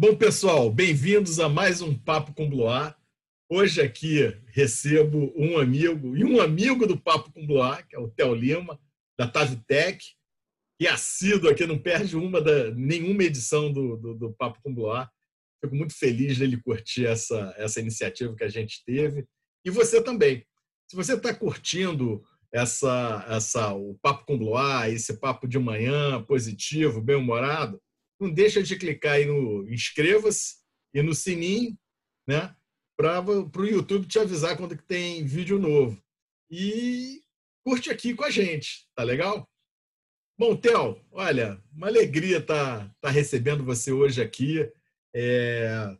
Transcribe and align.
Bom, 0.00 0.14
pessoal, 0.14 0.70
bem-vindos 0.70 1.40
a 1.40 1.48
mais 1.48 1.82
um 1.82 1.92
Papo 1.92 2.32
com 2.32 2.48
Bloar. 2.48 2.96
Hoje 3.50 3.82
aqui 3.82 4.32
recebo 4.46 5.34
um 5.36 5.58
amigo 5.58 6.16
e 6.16 6.22
um 6.22 6.40
amigo 6.40 6.86
do 6.86 6.96
Papo 6.96 7.32
com 7.32 7.44
Bloar, 7.44 7.84
que 7.84 7.96
é 7.96 7.98
o 7.98 8.08
Theo 8.08 8.32
Lima, 8.32 8.78
da 9.18 9.26
Tavitec, 9.26 9.98
que 10.78 10.86
é 10.86 10.90
assíduo 10.90 11.50
aqui, 11.50 11.66
não 11.66 11.80
perde 11.80 12.16
uma 12.16 12.40
da, 12.40 12.70
nenhuma 12.76 13.24
edição 13.24 13.72
do, 13.72 13.96
do, 13.96 14.14
do 14.14 14.32
Papo 14.34 14.60
com 14.62 14.72
Bloar. 14.72 15.10
Fico 15.60 15.74
muito 15.74 15.98
feliz 15.98 16.38
dele 16.38 16.62
curtir 16.62 17.04
essa, 17.04 17.52
essa 17.58 17.80
iniciativa 17.80 18.36
que 18.36 18.44
a 18.44 18.48
gente 18.48 18.84
teve. 18.84 19.26
E 19.64 19.70
você 19.70 20.00
também. 20.00 20.46
Se 20.88 20.94
você 20.94 21.14
está 21.14 21.34
curtindo 21.34 22.22
essa, 22.54 23.26
essa, 23.28 23.74
o 23.74 23.98
Papo 24.00 24.26
com 24.26 24.38
Bloar, 24.38 24.90
esse 24.90 25.18
papo 25.18 25.48
de 25.48 25.58
manhã 25.58 26.22
positivo, 26.22 27.00
bem-humorado, 27.00 27.82
não 28.18 28.32
deixa 28.32 28.62
de 28.62 28.76
clicar 28.76 29.14
aí 29.14 29.26
no 29.26 29.68
inscreva-se 29.68 30.56
e 30.92 31.02
no 31.02 31.14
sininho, 31.14 31.78
né? 32.26 32.54
Para 32.96 33.22
o 33.22 33.64
YouTube 33.64 34.06
te 34.06 34.18
avisar 34.18 34.56
quando 34.56 34.76
que 34.76 34.82
tem 34.82 35.24
vídeo 35.24 35.58
novo. 35.58 36.02
E 36.50 37.20
curte 37.64 37.90
aqui 37.90 38.14
com 38.14 38.24
a 38.24 38.30
gente, 38.30 38.88
tá 38.94 39.04
legal? 39.04 39.48
Bom, 40.36 40.56
Theo, 40.56 41.04
olha, 41.10 41.62
uma 41.72 41.88
alegria 41.88 42.38
estar 42.38 42.86
tá, 42.86 42.94
tá 43.00 43.10
recebendo 43.10 43.64
você 43.64 43.92
hoje 43.92 44.22
aqui. 44.22 44.70
É, 45.14 45.96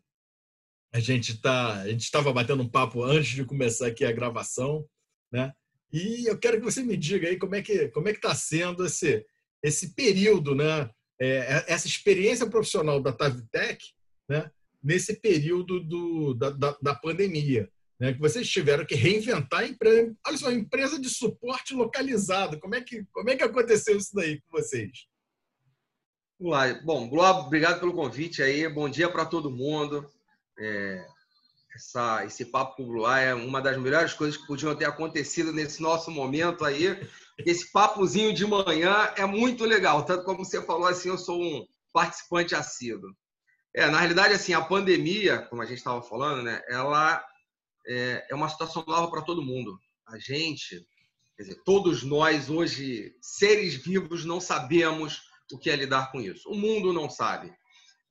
a 0.93 1.01
gente 1.01 1.41
tá, 1.41 1.83
a 1.83 1.89
gente 1.89 2.03
estava 2.03 2.33
batendo 2.33 2.63
um 2.63 2.69
papo 2.69 3.03
antes 3.03 3.30
de 3.30 3.45
começar 3.45 3.89
aqui 3.89 4.05
a 4.05 4.13
gravação, 4.13 4.89
né? 5.30 5.53
E 5.93 6.29
eu 6.29 6.39
quero 6.39 6.59
que 6.59 6.65
você 6.65 6.83
me 6.83 6.97
diga 6.97 7.29
aí 7.29 7.37
como 7.37 7.55
é 7.55 7.63
que 7.63 7.89
como 7.89 8.09
é 8.09 8.13
que 8.13 8.19
está 8.19 8.35
sendo 8.35 8.85
esse 8.85 9.25
esse 9.63 9.95
período, 9.95 10.55
né? 10.55 10.89
É, 11.21 11.27
é, 11.29 11.65
essa 11.69 11.87
experiência 11.87 12.49
profissional 12.49 13.01
da 13.01 13.13
Tavitec, 13.13 13.93
né? 14.29 14.51
Nesse 14.83 15.21
período 15.21 15.80
do, 15.80 16.35
da, 16.35 16.51
da, 16.51 16.79
da 16.80 16.95
pandemia, 16.95 17.69
né? 17.99 18.13
Que 18.13 18.21
vocês 18.21 18.49
tiveram 18.49 18.87
que 18.87 18.95
reinventar 18.95 19.60
a 19.60 19.66
empresa. 19.66 20.15
Olha 20.27 20.37
só, 20.37 20.52
empresa 20.52 21.01
de 21.01 21.09
suporte 21.09 21.75
localizado. 21.75 22.60
Como 22.60 22.75
é 22.75 22.80
que 22.80 23.05
como 23.13 23.30
é 23.30 23.37
que 23.37 23.43
aconteceu 23.43 23.97
isso 23.97 24.15
daí 24.15 24.41
com 24.41 24.57
vocês? 24.57 25.07
Vamos 26.38 26.57
lá. 26.57 26.73
Bom, 26.85 27.09
Globo, 27.09 27.41
obrigado 27.47 27.80
pelo 27.80 27.95
convite 27.95 28.43
aí. 28.43 28.69
Bom 28.69 28.88
dia 28.88 29.10
para 29.10 29.27
todo 29.27 29.51
mundo. 29.51 30.09
É, 30.57 31.05
essa, 31.79 32.24
esse 32.24 32.45
papo 32.45 32.76
com 32.76 32.82
o 32.82 32.87
Blue 32.87 33.07
é 33.07 33.32
uma 33.32 33.62
das 33.62 33.76
melhores 33.79 34.12
coisas 34.12 34.37
que 34.37 34.46
podiam 34.46 34.74
ter 34.74 34.84
acontecido 34.84 35.52
nesse 35.52 35.80
nosso 35.80 36.10
momento 36.10 36.65
aí. 36.65 37.01
Esse 37.38 37.70
papozinho 37.70 38.35
de 38.35 38.45
manhã 38.45 39.12
é 39.16 39.24
muito 39.24 39.65
legal. 39.65 40.04
Tanto 40.04 40.24
como 40.24 40.45
você 40.45 40.60
falou 40.60 40.88
assim, 40.88 41.09
eu 41.09 41.16
sou 41.16 41.40
um 41.40 41.65
participante 41.93 42.54
assíduo. 42.54 43.15
É, 43.74 43.88
na 43.88 44.01
realidade, 44.01 44.35
assim, 44.35 44.52
a 44.52 44.60
pandemia, 44.60 45.43
como 45.43 45.62
a 45.62 45.66
gente 45.66 45.79
estava 45.79 46.02
falando, 46.02 46.43
né, 46.43 46.60
ela 46.68 47.24
é, 47.87 48.26
é 48.29 48.35
uma 48.35 48.48
situação 48.48 48.85
nova 48.87 49.09
para 49.09 49.23
todo 49.23 49.40
mundo. 49.40 49.79
A 50.09 50.18
gente, 50.18 50.85
quer 51.37 51.45
dizer, 51.45 51.63
todos 51.65 52.02
nós 52.02 52.51
hoje, 52.51 53.15
seres 53.23 53.76
vivos, 53.76 54.24
não 54.24 54.40
sabemos 54.40 55.23
o 55.52 55.59
que 55.59 55.70
é 55.70 55.76
lidar 55.76 56.10
com 56.10 56.20
isso. 56.20 56.51
O 56.51 56.57
mundo 56.57 56.92
não 56.92 57.09
sabe. 57.09 57.52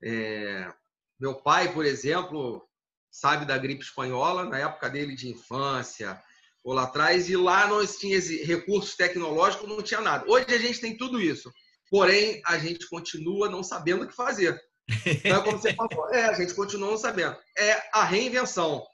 É, 0.02 0.72
meu 1.20 1.36
pai, 1.36 1.74
por 1.74 1.86
exemplo, 1.86 2.66
sabe 3.12 3.46
da 3.46 3.58
gripe 3.58 3.84
espanhola 3.84 4.46
na 4.46 4.60
época 4.60 4.90
dele 4.90 5.16
de 5.16 5.30
infância, 5.30 6.22
ou 6.64 6.74
lá 6.74 6.84
atrás, 6.84 7.30
e 7.30 7.36
lá 7.36 7.68
nós 7.68 7.98
tínhamos 7.98 8.28
recursos 8.46 8.96
tecnológicos, 8.96 9.70
não 9.70 9.82
tinha 9.82 10.02
nada. 10.02 10.26
Hoje 10.28 10.48
a 10.50 10.58
gente 10.58 10.82
tem 10.82 10.98
tudo 10.98 11.22
isso, 11.22 11.52
porém 11.90 12.42
a 12.46 12.58
gente 12.58 12.88
continua 12.90 13.50
não 13.50 13.64
sabendo 13.64 14.04
o 14.04 14.08
que 14.08 14.16
fazer. 14.16 14.60
Então, 15.06 15.38
é 15.38 15.44
como 15.44 15.58
você 15.58 15.74
falou, 15.76 16.10
é, 16.14 16.26
a 16.26 16.34
gente 16.34 16.54
continua 16.54 16.92
não 16.92 16.98
sabendo. 16.98 17.38
É 17.58 17.90
a 17.94 18.04
reinvenção. 18.04 18.86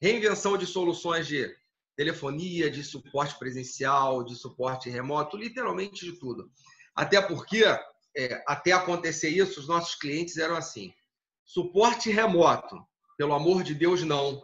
Reinvenção 0.00 0.56
de 0.56 0.66
soluções 0.66 1.26
de 1.26 1.54
telefonia, 1.96 2.70
de 2.70 2.84
suporte 2.84 3.36
presencial, 3.38 4.22
de 4.22 4.36
suporte 4.36 4.88
remoto, 4.88 5.36
literalmente 5.36 6.04
de 6.04 6.12
tudo. 6.12 6.50
Até 6.94 7.20
porque, 7.20 7.64
é, 8.16 8.42
até 8.46 8.72
acontecer 8.72 9.30
isso, 9.30 9.60
os 9.60 9.68
nossos 9.68 9.96
clientes 9.96 10.36
eram 10.36 10.56
assim: 10.56 10.92
suporte 11.44 12.10
remoto, 12.10 12.76
pelo 13.18 13.34
amor 13.34 13.64
de 13.64 13.74
Deus, 13.74 14.02
não, 14.02 14.40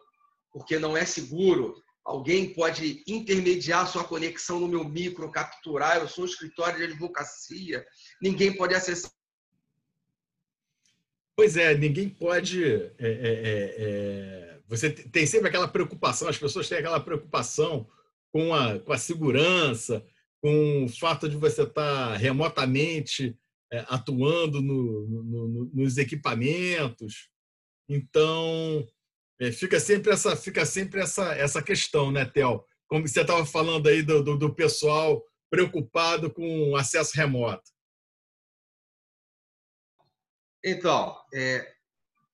porque 0.52 0.78
não 0.78 0.96
é 0.96 1.06
seguro. 1.06 1.80
Alguém 2.04 2.52
pode 2.52 3.02
intermediar 3.08 3.90
sua 3.90 4.04
conexão 4.04 4.60
no 4.60 4.68
meu 4.68 4.84
micro, 4.84 5.30
capturar. 5.30 5.98
Eu 5.98 6.08
sou 6.08 6.24
um 6.24 6.26
escritório 6.26 6.76
de 6.78 6.92
advocacia, 6.92 7.86
ninguém 8.20 8.54
pode 8.54 8.74
acessar. 8.74 9.10
Pois 11.36 11.56
é, 11.56 11.74
ninguém 11.74 12.08
pode. 12.08 12.62
É, 12.64 12.90
é, 12.98 13.08
é, 13.08 13.74
é, 13.78 14.60
você 14.68 14.90
tem 14.90 15.24
sempre 15.26 15.48
aquela 15.48 15.68
preocupação, 15.68 16.28
as 16.28 16.38
pessoas 16.38 16.68
têm 16.68 16.78
aquela 16.78 17.00
preocupação 17.00 17.88
com 18.32 18.54
a, 18.54 18.78
com 18.80 18.92
a 18.92 18.98
segurança, 18.98 20.04
com 20.40 20.84
o 20.84 20.88
fato 20.88 21.28
de 21.28 21.36
você 21.36 21.62
estar 21.62 22.16
remotamente 22.16 23.36
é, 23.72 23.84
atuando 23.88 24.60
no, 24.60 25.06
no, 25.06 25.70
nos 25.72 25.96
equipamentos. 25.96 27.28
Então, 27.88 28.86
é, 29.40 29.52
fica 29.52 29.78
sempre 29.78 30.12
essa, 30.12 30.36
fica 30.36 30.64
sempre 30.64 31.00
essa, 31.00 31.34
essa 31.34 31.62
questão, 31.62 32.10
né, 32.10 32.24
Theo? 32.24 32.64
Como 32.86 33.06
você 33.06 33.20
estava 33.20 33.44
falando 33.44 33.88
aí 33.88 34.02
do, 34.02 34.22
do, 34.22 34.38
do, 34.38 34.54
pessoal 34.54 35.22
preocupado 35.50 36.32
com 36.32 36.76
acesso 36.76 37.16
remoto. 37.16 37.70
Então, 40.64 41.16
é, 41.32 41.74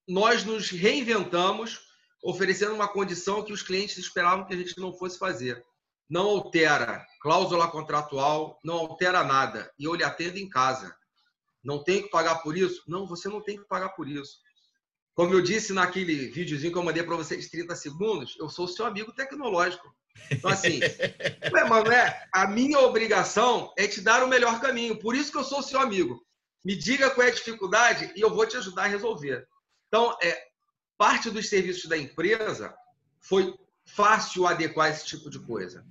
nós 0.08 0.44
nos 0.44 0.70
reinventamos 0.70 1.80
oferecendo 2.22 2.74
uma 2.74 2.88
condição 2.88 3.42
que 3.42 3.52
os 3.52 3.62
clientes 3.62 3.96
esperavam 3.98 4.46
que 4.46 4.54
a 4.54 4.56
gente 4.56 4.78
não 4.78 4.92
fosse 4.92 5.18
fazer. 5.18 5.64
Não 6.08 6.26
altera 6.26 7.06
cláusula 7.20 7.70
contratual, 7.70 8.58
não 8.64 8.74
altera 8.74 9.24
nada. 9.24 9.72
E 9.78 9.84
eu 9.84 9.94
lhe 9.94 10.04
atendo 10.04 10.38
em 10.38 10.48
casa. 10.48 10.94
Não 11.62 11.82
tem 11.82 12.02
que 12.02 12.10
pagar 12.10 12.36
por 12.36 12.56
isso? 12.56 12.82
Não, 12.88 13.06
você 13.06 13.28
não 13.28 13.42
tem 13.42 13.56
que 13.56 13.64
pagar 13.64 13.90
por 13.90 14.08
isso. 14.08 14.38
Como 15.20 15.34
eu 15.34 15.42
disse 15.42 15.74
naquele 15.74 16.30
videozinho 16.30 16.72
que 16.72 16.78
eu 16.78 16.82
mandei 16.82 17.02
para 17.02 17.14
vocês 17.14 17.44
de 17.44 17.50
30 17.50 17.76
segundos, 17.76 18.38
eu 18.40 18.48
sou 18.48 18.66
seu 18.66 18.86
amigo 18.86 19.12
tecnológico. 19.12 19.94
Então, 20.30 20.50
assim, 20.50 20.80
ué, 21.52 21.64
mano, 21.68 21.92
é, 21.92 22.26
a 22.32 22.46
minha 22.46 22.78
obrigação 22.78 23.70
é 23.76 23.86
te 23.86 24.00
dar 24.00 24.24
o 24.24 24.28
melhor 24.28 24.62
caminho. 24.62 24.98
Por 24.98 25.14
isso 25.14 25.30
que 25.30 25.36
eu 25.36 25.44
sou 25.44 25.62
seu 25.62 25.78
amigo. 25.78 26.24
Me 26.64 26.74
diga 26.74 27.10
qual 27.10 27.26
é 27.26 27.30
a 27.30 27.34
dificuldade 27.34 28.10
e 28.16 28.22
eu 28.22 28.34
vou 28.34 28.46
te 28.46 28.56
ajudar 28.56 28.84
a 28.84 28.86
resolver. 28.86 29.46
Então, 29.88 30.16
é, 30.22 30.42
parte 30.96 31.28
dos 31.28 31.50
serviços 31.50 31.84
da 31.84 31.98
empresa 31.98 32.74
foi 33.20 33.54
fácil 33.84 34.46
adequar 34.46 34.90
esse 34.90 35.04
tipo 35.04 35.28
de 35.28 35.38
coisa. 35.40 35.84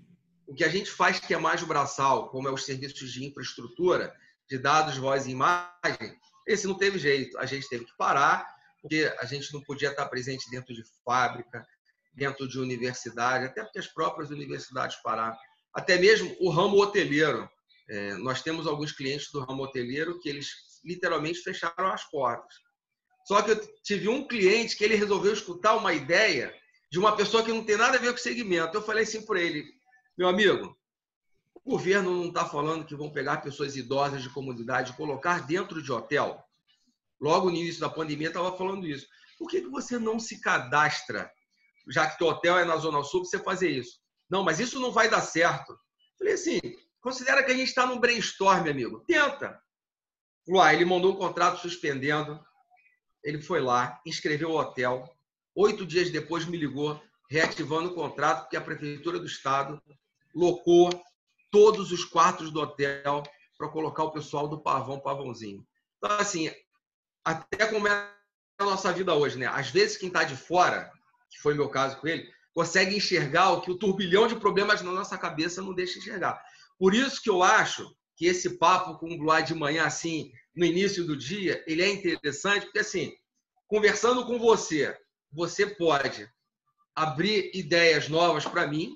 O 0.47 0.56
que 0.56 0.63
a 0.63 0.69
gente 0.69 0.90
faz 0.90 1.19
que 1.19 1.35
é 1.35 1.38
mais 1.38 1.61
braçal, 1.61 2.29
como 2.29 2.47
é 2.47 2.51
os 2.51 2.66
serviços 2.66 3.11
de 3.11 3.28
infraestrutura, 3.28 4.11
de 4.50 4.57
dados, 4.57 4.97
voz 4.97 5.28
e 5.28 5.31
imagem, 5.34 6.17
esse 6.47 6.66
não 6.66 6.73
teve 6.73 6.97
jeito. 6.97 7.38
A 7.38 7.46
gente 7.46 7.69
teve 7.69 7.85
que 7.85 7.96
parar 7.96 8.57
porque 8.81 9.13
a 9.19 9.25
gente 9.25 9.53
não 9.53 9.62
podia 9.62 9.90
estar 9.90 10.06
presente 10.07 10.50
dentro 10.50 10.73
de 10.73 10.84
fábrica, 11.03 11.66
dentro 12.13 12.47
de 12.47 12.59
universidade, 12.59 13.45
até 13.45 13.63
porque 13.63 13.79
as 13.79 13.88
próprias 13.88 14.29
universidades 14.29 14.97
pararam. 15.01 15.38
Até 15.73 15.97
mesmo 15.97 16.35
o 16.40 16.50
ramo 16.50 16.78
hoteleiro. 16.81 17.50
É, 17.90 18.13
nós 18.16 18.41
temos 18.41 18.67
alguns 18.67 18.91
clientes 18.91 19.31
do 19.31 19.40
ramo 19.40 19.63
hoteleiro 19.63 20.19
que 20.19 20.29
eles 20.29 20.47
literalmente 20.84 21.40
fecharam 21.40 21.88
as 21.88 22.03
portas. 22.09 22.53
Só 23.25 23.41
que 23.41 23.51
eu 23.51 23.81
tive 23.84 24.07
um 24.07 24.28
cliente 24.28 24.75
que 24.75 24.84
ele 24.84 24.96
resolveu 24.96 25.34
escutar 25.34 25.75
uma 25.75 25.94
ideia 25.94 26.53
de 26.91 26.97
uma 26.97 27.16
pessoa 27.16 27.44
que 27.44 27.51
não 27.51 27.63
tem 27.63 27.78
nada 27.78 27.97
a 27.97 28.01
ver 28.01 28.11
com 28.11 28.17
segmento. 28.17 28.75
Eu 28.75 28.81
falei 28.81 29.03
assim 29.03 29.25
para 29.25 29.40
ele, 29.40 29.66
meu 30.17 30.28
amigo, 30.28 30.75
o 31.53 31.72
governo 31.72 32.11
não 32.11 32.29
está 32.29 32.46
falando 32.46 32.85
que 32.85 32.96
vão 32.96 33.11
pegar 33.11 33.41
pessoas 33.41 33.76
idosas 33.76 34.23
de 34.23 34.29
comunidade 34.29 34.91
e 34.91 34.96
colocar 34.96 35.46
dentro 35.46 35.81
de 35.81 35.91
hotel? 35.91 36.43
Logo 37.19 37.49
no 37.49 37.55
início 37.55 37.81
da 37.81 37.89
pandemia, 37.89 38.27
estava 38.27 38.55
falando 38.57 38.87
isso. 38.87 39.07
Por 39.37 39.49
que, 39.49 39.61
que 39.61 39.69
você 39.69 39.97
não 39.97 40.19
se 40.19 40.41
cadastra, 40.41 41.31
já 41.89 42.09
que 42.09 42.23
o 42.23 42.27
hotel 42.27 42.57
é 42.57 42.66
na 42.66 42.77
Zona 42.77 43.03
Sul, 43.03 43.25
você 43.25 43.39
fazer 43.39 43.69
isso? 43.69 43.99
Não, 44.29 44.43
mas 44.43 44.59
isso 44.59 44.79
não 44.79 44.91
vai 44.91 45.09
dar 45.09 45.21
certo. 45.21 45.77
Falei 46.17 46.33
assim, 46.33 46.59
considera 47.01 47.43
que 47.43 47.51
a 47.51 47.55
gente 47.55 47.69
está 47.69 47.85
num 47.85 47.99
brainstorm, 47.99 48.67
amigo. 48.69 49.03
Tenta. 49.07 49.59
Uai, 50.47 50.75
ele 50.75 50.85
mandou 50.85 51.13
um 51.13 51.17
contrato 51.17 51.61
suspendendo. 51.61 52.39
Ele 53.23 53.41
foi 53.41 53.61
lá, 53.61 53.99
inscreveu 54.05 54.51
o 54.51 54.59
hotel. 54.59 55.09
Oito 55.55 55.85
dias 55.85 56.11
depois 56.11 56.45
me 56.45 56.57
ligou, 56.57 57.01
reativando 57.29 57.89
o 57.89 57.95
contrato, 57.95 58.43
porque 58.43 58.57
a 58.57 58.61
Prefeitura 58.61 59.19
do 59.19 59.25
Estado 59.25 59.81
locou 60.33 60.89
todos 61.51 61.91
os 61.91 62.05
quartos 62.05 62.51
do 62.51 62.61
hotel 62.61 63.23
para 63.57 63.69
colocar 63.69 64.03
o 64.03 64.11
pessoal 64.11 64.47
do 64.47 64.61
pavão, 64.61 64.99
pavãozinho. 64.99 65.66
Então, 65.97 66.17
assim, 66.17 66.49
até 67.23 67.66
como 67.66 67.87
é 67.87 68.11
a 68.59 68.66
nossa 68.66 68.91
vida 68.91 69.13
hoje, 69.13 69.37
né? 69.37 69.47
Às 69.47 69.69
vezes 69.69 69.97
quem 69.97 70.07
está 70.07 70.23
de 70.23 70.35
fora, 70.35 70.91
que 71.29 71.39
foi 71.39 71.53
meu 71.53 71.69
caso 71.69 71.97
com 71.97 72.07
ele, 72.07 72.29
consegue 72.53 72.95
enxergar 72.95 73.51
o 73.51 73.61
que 73.61 73.71
o 73.71 73.77
turbilhão 73.77 74.27
de 74.27 74.35
problemas 74.35 74.81
na 74.81 74.91
nossa 74.91 75.17
cabeça 75.17 75.61
não 75.61 75.73
deixa 75.73 75.99
enxergar. 75.99 76.43
Por 76.77 76.93
isso 76.93 77.21
que 77.21 77.29
eu 77.29 77.43
acho 77.43 77.95
que 78.16 78.25
esse 78.25 78.57
papo 78.57 78.97
com 78.97 79.13
o 79.13 79.17
Blue 79.17 79.41
de 79.41 79.55
manhã, 79.55 79.85
assim, 79.85 80.31
no 80.55 80.66
início 80.66 81.05
do 81.05 81.16
dia, 81.16 81.63
ele 81.66 81.81
é 81.81 81.89
interessante, 81.89 82.66
porque 82.66 82.79
assim, 82.79 83.13
conversando 83.67 84.25
com 84.25 84.37
você, 84.37 84.97
você 85.31 85.66
pode 85.66 86.29
abrir 86.93 87.51
ideias 87.53 88.09
novas 88.09 88.45
para 88.45 88.67
mim, 88.67 88.93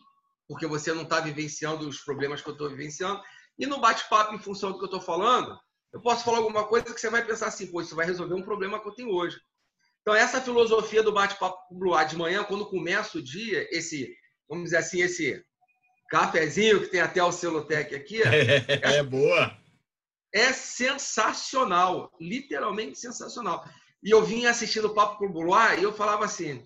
porque 0.47 0.67
você 0.67 0.93
não 0.93 1.03
está 1.03 1.21
vivenciando 1.21 1.87
os 1.87 1.99
problemas 2.01 2.41
que 2.41 2.49
eu 2.49 2.53
estou 2.53 2.69
vivenciando. 2.69 3.21
E 3.57 3.65
no 3.65 3.79
bate-papo, 3.79 4.35
em 4.35 4.39
função 4.39 4.71
do 4.71 4.77
que 4.77 4.83
eu 4.83 4.87
estou 4.87 5.01
falando, 5.01 5.57
eu 5.93 6.01
posso 6.01 6.25
falar 6.25 6.39
alguma 6.39 6.65
coisa 6.65 6.91
que 6.91 6.99
você 6.99 7.09
vai 7.09 7.23
pensar 7.23 7.47
assim, 7.47 7.67
pô, 7.67 7.79
isso 7.79 7.95
vai 7.95 8.05
resolver 8.05 8.33
um 8.33 8.41
problema 8.41 8.79
que 8.79 8.87
eu 8.87 8.95
tenho 8.95 9.11
hoje. 9.11 9.39
Então, 10.01 10.15
essa 10.15 10.41
filosofia 10.41 11.03
do 11.03 11.13
bate-papo 11.13 11.57
Blue 11.71 12.03
de 12.03 12.17
manhã, 12.17 12.43
quando 12.43 12.65
começa 12.65 13.17
o 13.17 13.21
dia, 13.21 13.67
esse, 13.71 14.11
vamos 14.49 14.65
dizer 14.65 14.77
assim, 14.77 15.01
esse 15.01 15.41
cafezinho 16.09 16.81
que 16.81 16.87
tem 16.87 16.99
até 16.99 17.23
o 17.23 17.31
Celotec 17.31 17.95
aqui. 17.95 18.21
É, 18.27 18.97
é 18.97 19.03
boa. 19.03 19.55
É 20.33 20.51
sensacional, 20.51 22.11
literalmente 22.19 22.99
sensacional. 22.99 23.63
E 24.03 24.09
eu 24.09 24.25
vim 24.25 24.45
assistindo 24.45 24.87
o 24.87 24.93
Papo 24.93 25.23
o 25.23 25.29
Blue 25.29 25.55
e 25.79 25.83
eu 25.83 25.93
falava 25.93 26.25
assim, 26.25 26.65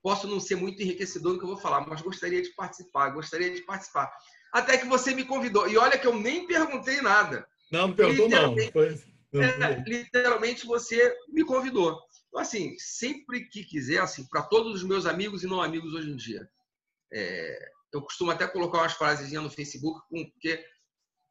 posso 0.00 0.28
não 0.28 0.38
ser 0.38 0.54
muito 0.54 0.80
enriquecedor 0.80 1.32
no 1.32 1.38
que 1.38 1.44
eu 1.44 1.48
vou 1.48 1.58
falar, 1.58 1.80
mas 1.86 2.00
gostaria 2.00 2.40
de 2.40 2.50
participar, 2.50 3.10
gostaria 3.10 3.52
de 3.52 3.62
participar. 3.62 4.10
Até 4.52 4.78
que 4.78 4.86
você 4.86 5.12
me 5.12 5.24
convidou. 5.24 5.68
E 5.68 5.76
olha 5.76 5.98
que 5.98 6.06
eu 6.06 6.14
nem 6.14 6.46
perguntei 6.46 7.02
nada. 7.02 7.44
Não, 7.74 7.88
não 7.88 7.94
perguntou 7.94 8.28
não. 8.28 8.56
Foi... 8.70 9.00
É, 9.34 9.82
literalmente 9.84 10.64
você 10.64 11.12
me 11.28 11.44
convidou. 11.44 12.00
Então, 12.28 12.40
assim, 12.40 12.76
sempre 12.78 13.48
que 13.48 13.64
quiser, 13.64 14.00
assim, 14.00 14.24
para 14.28 14.42
todos 14.42 14.74
os 14.74 14.84
meus 14.84 15.06
amigos 15.06 15.42
e 15.42 15.46
não 15.48 15.60
amigos 15.60 15.92
hoje 15.92 16.10
em 16.10 16.16
dia, 16.16 16.48
é, 17.12 17.68
eu 17.92 18.00
costumo 18.02 18.30
até 18.30 18.46
colocar 18.46 18.78
umas 18.78 18.92
frases 18.92 19.32
no 19.32 19.50
Facebook, 19.50 20.00
porque 20.08 20.64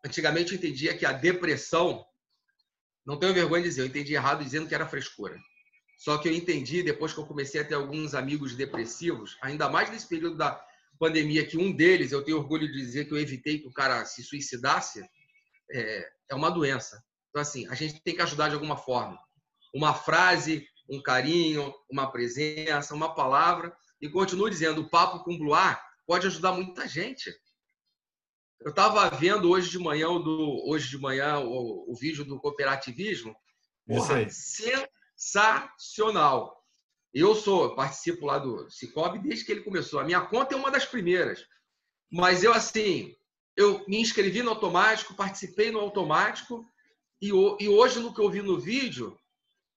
antigamente 0.06 0.52
eu 0.52 0.58
entendia 0.58 0.98
que 0.98 1.06
a 1.06 1.14
depressão, 1.14 2.06
não 3.06 3.18
tenho 3.18 3.34
vergonha 3.34 3.64
de 3.64 3.70
dizer, 3.70 3.82
eu 3.82 3.86
entendi 3.86 4.14
errado 4.14 4.44
dizendo 4.44 4.68
que 4.68 4.76
era 4.76 4.88
frescura. 4.88 5.38
Só 5.98 6.18
que 6.18 6.28
eu 6.28 6.34
entendi, 6.34 6.84
depois 6.84 7.14
que 7.14 7.20
eu 7.20 7.26
comecei 7.26 7.62
a 7.62 7.66
ter 7.66 7.76
alguns 7.76 8.14
amigos 8.14 8.56
depressivos, 8.56 9.38
ainda 9.42 9.70
mais 9.70 9.90
nesse 9.90 10.08
período 10.08 10.38
da 10.38 10.62
pandemia, 11.00 11.46
que 11.46 11.58
um 11.58 11.72
deles, 11.72 12.12
eu 12.12 12.24
tenho 12.24 12.38
orgulho 12.38 12.68
de 12.68 12.78
dizer 12.78 13.06
que 13.06 13.14
eu 13.14 13.18
evitei 13.18 13.60
que 13.60 13.68
o 13.68 13.74
cara 13.74 14.04
se 14.04 14.24
suicidasse, 14.24 15.06
é, 15.72 16.10
é 16.34 16.36
uma 16.36 16.52
doença. 16.52 17.04
Então, 17.30 17.42
assim, 17.42 17.68
a 17.68 17.76
gente 17.76 18.02
tem 18.02 18.16
que 18.16 18.22
ajudar 18.22 18.50
de 18.50 18.56
alguma 18.56 18.76
forma. 18.78 19.18
Uma 19.74 19.94
frase, 19.94 20.68
um 20.90 21.02
carinho, 21.02 21.74
uma 21.90 22.12
presença, 22.12 22.94
uma 22.94 23.16
palavra. 23.16 23.76
E 24.02 24.10
continuo 24.10 24.50
dizendo, 24.50 24.82
o 24.82 24.90
papo 24.90 25.24
com 25.24 25.34
o 25.34 25.38
Bluar 25.38 25.82
pode 26.06 26.28
ajudar 26.28 26.52
muita 26.52 26.88
gente. 26.88 27.34
Eu 28.60 28.70
estava 28.70 29.10
vendo 29.10 29.50
hoje 29.50 29.70
de 29.70 29.80
manhã, 29.80 30.08
do, 30.08 30.64
hoje 30.68 30.90
de 30.90 30.98
manhã 30.98 31.40
o, 31.40 31.92
o 31.92 31.96
vídeo 31.96 32.24
do 32.24 32.40
cooperativismo. 32.40 33.36
Porra, 33.86 34.28
sensacional. 35.16 36.64
Eu 37.14 37.36
sou, 37.36 37.76
participo 37.76 38.26
lá 38.26 38.40
do 38.40 38.70
Cicobi 38.70 39.20
desde 39.20 39.46
que 39.46 39.52
ele 39.52 39.64
começou. 39.64 40.00
A 40.00 40.04
minha 40.04 40.22
conta 40.22 40.56
é 40.56 40.58
uma 40.58 40.72
das 40.72 40.86
primeiras. 40.86 41.46
Mas 42.12 42.44
eu, 42.44 42.54
assim, 42.54 43.16
eu 43.56 43.84
me 43.88 44.00
inscrevi 44.00 44.42
no 44.42 44.50
automático, 44.50 45.16
participei 45.16 45.72
no 45.72 45.80
automático, 45.80 46.66
e, 47.22 47.30
e 47.30 47.70
hoje, 47.70 48.00
no 48.00 48.14
que 48.14 48.22
eu 48.22 48.30
vi 48.30 48.42
no 48.42 48.60
vídeo, 48.60 49.18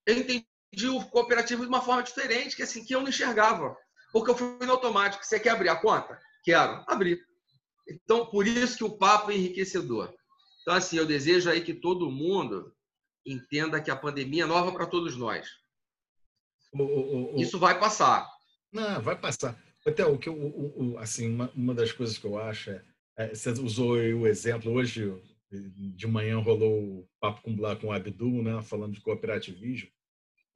eu 0.05 0.17
entendi 0.17 0.47
o 0.89 1.05
cooperativo 1.11 1.63
de 1.63 1.69
uma 1.69 1.81
forma 1.81 2.03
diferente, 2.03 2.57
que 2.57 2.63
assim, 2.63 2.85
que 2.85 2.95
eu 2.95 3.01
não 3.01 3.09
enxergava. 3.09 3.77
Porque 4.13 4.31
eu 4.31 4.37
fui 4.37 4.67
no 4.67 4.73
automático. 4.73 5.25
Você 5.25 5.39
quer 5.39 5.51
abrir 5.51 5.69
a 5.69 5.77
conta? 5.77 6.19
Quero. 6.43 6.83
Abrir. 6.87 7.21
Então, 7.89 8.27
por 8.27 8.47
isso 8.47 8.79
que 8.79 8.85
o 8.85 8.97
papo 8.97 9.31
é 9.31 9.37
enriquecedor. 9.37 10.13
Então, 10.63 10.75
assim, 10.75 10.97
eu 10.97 11.07
desejo 11.07 11.49
aí 11.49 11.61
que 11.61 11.75
todo 11.75 12.11
mundo 12.11 12.75
entenda 13.25 13.81
que 13.81 13.91
a 13.91 13.97
pandemia 13.97 14.45
é 14.45 14.47
nova 14.47 14.73
para 14.73 14.87
todos 14.87 15.17
nós. 15.17 15.49
O, 16.73 16.83
o, 16.83 17.37
o, 17.37 17.41
isso 17.41 17.59
vai 17.59 17.79
passar. 17.79 18.29
Não, 18.73 19.01
vai 19.01 19.17
passar. 19.17 19.57
Até 19.87 20.05
o 20.05 20.19
que 20.19 20.29
o, 20.29 20.97
assim, 20.99 21.33
uma, 21.33 21.51
uma 21.55 21.75
das 21.75 21.93
coisas 21.93 22.19
que 22.19 22.27
eu 22.27 22.39
acho 22.39 22.71
é, 22.71 22.85
você 23.33 23.51
usou 23.51 23.93
o 23.93 24.27
exemplo, 24.27 24.73
hoje 24.73 25.13
de 25.51 26.07
manhã 26.07 26.39
rolou 26.39 27.01
o 27.01 27.09
papo 27.21 27.43
com, 27.43 27.61
lá, 27.61 27.77
com 27.77 27.89
o 27.89 27.93
Abdul, 27.93 28.43
né, 28.43 28.61
falando 28.63 28.95
de 28.95 29.01
cooperativismo, 29.01 29.89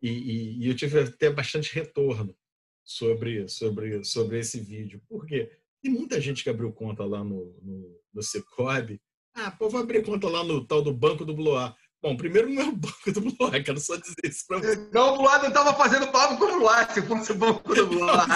e, 0.03 0.09
e, 0.09 0.65
e, 0.65 0.69
eu 0.69 0.75
tive 0.75 1.01
até 1.01 1.31
bastante 1.31 1.75
retorno 1.75 2.35
sobre, 2.83 3.47
sobre, 3.49 4.03
sobre 4.03 4.39
esse 4.39 4.59
vídeo. 4.59 5.01
Por 5.07 5.27
quê? 5.27 5.51
Tem 5.83 5.93
muita 5.93 6.21
gente 6.21 6.43
que 6.43 6.49
abriu 6.49 6.73
conta 6.73 7.05
lá 7.05 7.23
no, 7.23 7.55
no, 7.63 8.01
no 8.15 8.23
Cicobi. 8.23 9.01
Ah, 9.35 9.51
pô, 9.51 9.69
vou 9.69 9.81
abrir 9.81 10.03
conta 10.03 10.27
lá 10.29 10.43
no 10.43 10.67
tal 10.67 10.83
do 10.83 10.93
Banco 10.93 11.25
do 11.25 11.35
Bloar. 11.35 11.77
Bom, 12.03 12.17
primeiro 12.17 12.49
não 12.49 12.63
é 12.63 12.67
o 12.67 12.73
Banco 12.73 13.13
do 13.13 13.21
Bloar, 13.21 13.63
quero 13.63 13.79
só 13.79 13.95
dizer 13.97 14.17
isso 14.25 14.47
para 14.47 14.59
você. 14.59 14.77
Não, 14.91 15.15
o 15.15 15.19
Bloar 15.19 15.43
não 15.43 15.49
estava 15.49 15.75
fazendo 15.75 16.11
papo 16.11 16.39
com 16.39 16.45
o 16.45 16.59
Bloar, 16.59 16.93
se 16.95 17.03
fosse 17.03 17.33
o 17.33 17.35
Banco 17.35 17.75
do 17.75 17.87
Bloar. 17.87 18.27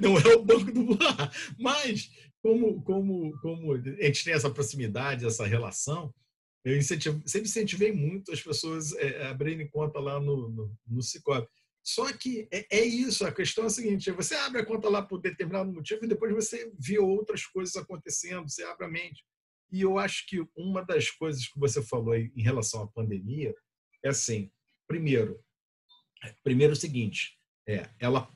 Não, 0.00 0.10
não 0.12 0.18
é 0.18 0.34
o 0.34 0.44
Banco 0.44 0.70
do 0.70 0.84
Bloar. 0.84 1.32
Mas 1.58 2.10
como, 2.42 2.82
como, 2.82 3.32
como 3.40 3.72
a 3.72 3.78
gente 3.78 4.24
tem 4.24 4.34
essa 4.34 4.50
proximidade, 4.50 5.24
essa 5.24 5.46
relação, 5.46 6.12
eu 6.64 6.76
incentivo, 6.76 7.22
sempre 7.26 7.48
incentivei 7.48 7.92
muito 7.92 8.30
as 8.30 8.42
pessoas 8.42 8.92
é, 8.94 9.24
a 9.24 9.30
abrirem 9.30 9.68
conta 9.68 9.98
lá 9.98 10.20
no, 10.20 10.48
no, 10.48 10.76
no 10.86 11.02
Cicobi. 11.02 11.46
Só 11.82 12.12
que 12.12 12.46
é, 12.52 12.66
é, 12.78 12.84
isso, 12.84 13.26
a 13.26 13.32
questão 13.32 13.64
é 13.64 13.66
a 13.66 13.70
seguinte: 13.70 14.10
você 14.12 14.34
abre 14.36 14.60
a 14.60 14.66
conta 14.66 14.88
lá 14.88 15.02
por 15.02 15.20
determinado 15.20 15.72
motivo 15.72 16.04
e 16.04 16.08
depois 16.08 16.32
você 16.32 16.70
vê 16.78 16.98
outras 16.98 17.44
coisas 17.46 17.74
acontecendo, 17.74 18.48
você 18.48 18.62
abre 18.64 18.86
a 18.86 18.88
mente. 18.88 19.24
E 19.72 19.80
eu 19.80 19.98
acho 19.98 20.26
que 20.26 20.46
uma 20.54 20.84
das 20.84 21.10
coisas 21.10 21.48
que 21.48 21.58
você 21.58 21.82
falou 21.82 22.12
aí 22.12 22.30
em 22.36 22.42
relação 22.42 22.82
à 22.82 22.86
pandemia 22.86 23.54
é 24.04 24.10
assim: 24.10 24.52
primeiro, 24.86 25.42
primeiro 26.44 26.74
é 26.74 26.76
o 26.76 26.80
seguinte, 26.80 27.38
é, 27.66 27.88
ela 27.98 28.30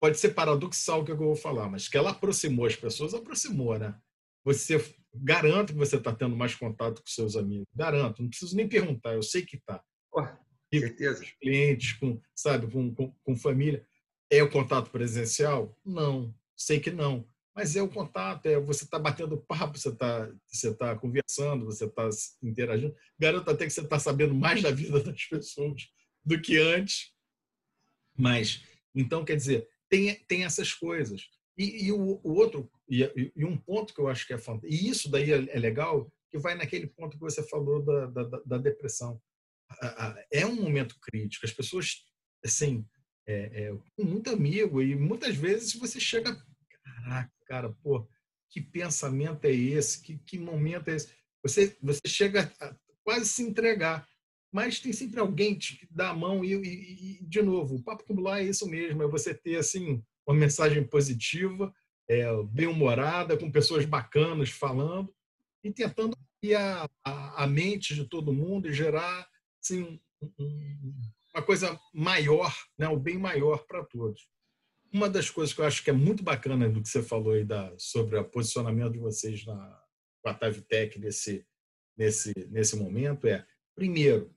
pode 0.00 0.18
ser 0.18 0.30
paradoxal 0.30 1.00
o 1.00 1.04
que 1.04 1.10
eu 1.10 1.16
vou 1.16 1.34
falar, 1.36 1.68
mas 1.68 1.88
que 1.88 1.96
ela 1.96 2.10
aproximou 2.10 2.66
as 2.66 2.76
pessoas, 2.76 3.12
aproximou, 3.12 3.78
né? 3.78 3.98
Você 4.44 4.78
garanto 5.12 5.72
que 5.72 5.78
você 5.78 5.96
está 5.96 6.14
tendo 6.14 6.36
mais 6.36 6.54
contato 6.54 7.02
com 7.02 7.08
seus 7.08 7.36
amigos, 7.36 7.66
garanto, 7.74 8.22
não 8.22 8.30
preciso 8.30 8.56
nem 8.56 8.68
perguntar, 8.68 9.14
eu 9.14 9.22
sei 9.22 9.44
que 9.44 9.56
está. 9.56 9.82
Com 10.72 10.78
certeza. 10.78 11.24
Com 11.24 11.30
clientes, 11.40 11.92
com, 11.94 12.20
sabe, 12.34 12.70
com, 12.70 12.94
com, 12.94 13.12
com 13.24 13.36
família. 13.36 13.84
É 14.30 14.42
o 14.42 14.50
contato 14.50 14.90
presencial? 14.90 15.76
Não, 15.84 16.32
sei 16.56 16.78
que 16.78 16.90
não. 16.90 17.26
Mas 17.60 17.76
é 17.76 17.82
o 17.82 17.88
contato, 17.90 18.46
é 18.46 18.58
você 18.58 18.84
está 18.84 18.98
batendo 18.98 19.36
papo, 19.36 19.78
você 19.78 19.90
está 19.90 20.32
você 20.46 20.74
tá 20.74 20.96
conversando, 20.96 21.66
você 21.66 21.84
está 21.84 22.08
interagindo. 22.42 22.96
Garanto 23.18 23.50
até 23.50 23.66
que 23.66 23.70
você 23.70 23.82
está 23.82 23.98
sabendo 23.98 24.34
mais 24.34 24.62
da 24.62 24.70
vida 24.70 24.98
das 25.04 25.26
pessoas 25.26 25.86
do 26.24 26.40
que 26.40 26.56
antes. 26.56 27.12
Mas, 28.16 28.62
então, 28.94 29.26
quer 29.26 29.36
dizer, 29.36 29.68
tem, 29.90 30.14
tem 30.26 30.46
essas 30.46 30.72
coisas. 30.72 31.28
E, 31.58 31.84
e 31.84 31.92
o, 31.92 32.18
o, 32.24 32.32
outro, 32.32 32.66
e, 32.88 33.02
e, 33.36 33.44
um 33.44 33.58
ponto 33.58 33.92
que 33.92 34.00
eu 34.00 34.08
acho 34.08 34.26
que 34.26 34.32
é 34.32 34.38
fantástico, 34.38 34.72
e 34.72 34.88
isso 34.88 35.10
daí 35.10 35.30
é, 35.30 35.36
é, 35.54 35.58
legal, 35.58 36.10
que 36.30 36.38
vai 36.38 36.54
naquele 36.54 36.86
ponto 36.86 37.18
que 37.18 37.22
você 37.22 37.46
falou 37.46 37.84
da, 37.84 38.06
da, 38.06 38.22
da 38.46 38.56
depressão. 38.56 39.20
É 40.32 40.46
um 40.46 40.54
momento 40.54 40.96
crítico, 40.98 41.44
as 41.44 41.52
pessoas, 41.52 42.06
assim, 42.42 42.86
é, 43.26 43.68
é, 43.98 44.02
muito 44.02 44.30
amigo, 44.30 44.80
e 44.80 44.96
muitas 44.96 45.36
vezes 45.36 45.74
você 45.74 46.00
chega, 46.00 46.42
caraca, 47.02 47.32
cara, 47.46 47.72
pô, 47.82 48.08
que 48.50 48.60
pensamento 48.60 49.44
é 49.44 49.52
esse? 49.52 50.02
Que, 50.02 50.18
que 50.18 50.38
momento 50.38 50.88
é 50.88 50.96
esse? 50.96 51.12
Você, 51.42 51.76
você 51.82 52.06
chega 52.06 52.52
a 52.60 52.74
quase 53.04 53.26
se 53.26 53.42
entregar 53.42 54.06
mas 54.52 54.80
tem 54.80 54.92
sempre 54.92 55.20
alguém 55.20 55.56
que 55.56 55.86
dá 55.90 56.10
a 56.10 56.14
mão 56.14 56.44
e, 56.44 56.54
e, 56.54 57.18
e 57.20 57.24
de 57.24 57.40
novo, 57.40 57.76
o 57.76 57.82
papo 57.82 58.04
com 58.04 58.28
é 58.30 58.44
isso 58.44 58.68
mesmo, 58.68 59.02
é 59.02 59.06
você 59.06 59.32
ter 59.32 59.56
assim 59.56 60.02
uma 60.26 60.36
mensagem 60.36 60.84
positiva, 60.84 61.72
é, 62.08 62.26
bem 62.44 62.66
humorada, 62.66 63.36
com 63.36 63.50
pessoas 63.50 63.84
bacanas 63.84 64.50
falando 64.50 65.14
e 65.62 65.72
tentando 65.72 66.16
a, 66.56 66.88
a, 67.04 67.44
a 67.44 67.46
mente 67.46 67.94
de 67.94 68.04
todo 68.08 68.32
mundo 68.32 68.68
e 68.68 68.72
gerar 68.72 69.28
assim, 69.62 70.00
um, 70.38 71.00
uma 71.32 71.42
coisa 71.42 71.78
maior, 71.94 72.52
né, 72.76 72.88
o 72.88 72.98
bem 72.98 73.18
maior 73.18 73.64
para 73.66 73.84
todos. 73.84 74.28
Uma 74.92 75.08
das 75.08 75.30
coisas 75.30 75.54
que 75.54 75.60
eu 75.60 75.64
acho 75.64 75.84
que 75.84 75.90
é 75.90 75.92
muito 75.92 76.22
bacana 76.22 76.68
do 76.68 76.82
que 76.82 76.88
você 76.88 77.02
falou 77.02 77.32
aí 77.32 77.44
da, 77.44 77.72
sobre 77.78 78.18
o 78.18 78.24
posicionamento 78.24 78.92
de 78.92 78.98
vocês 78.98 79.44
na 79.46 79.80
com 80.22 80.28
a 80.28 80.34
Tavitec 80.34 80.98
nesse, 80.98 81.46
nesse, 81.96 82.32
nesse 82.50 82.76
momento 82.76 83.26
é, 83.26 83.46
primeiro, 83.74 84.34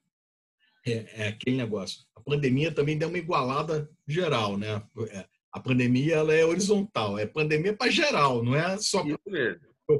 é, 0.85 1.23
é, 1.23 1.27
aquele 1.27 1.57
negócio. 1.57 2.03
A 2.15 2.21
pandemia 2.21 2.71
também 2.71 2.97
deu 2.97 3.09
uma 3.09 3.17
igualada 3.17 3.89
geral, 4.07 4.57
né? 4.57 4.81
É, 5.09 5.27
a 5.51 5.59
pandemia 5.59 6.15
ela 6.15 6.33
é 6.33 6.45
horizontal, 6.45 7.17
é 7.17 7.25
pandemia 7.25 7.75
para 7.75 7.91
geral, 7.91 8.43
não 8.43 8.55
é 8.55 8.77
só 8.77 9.03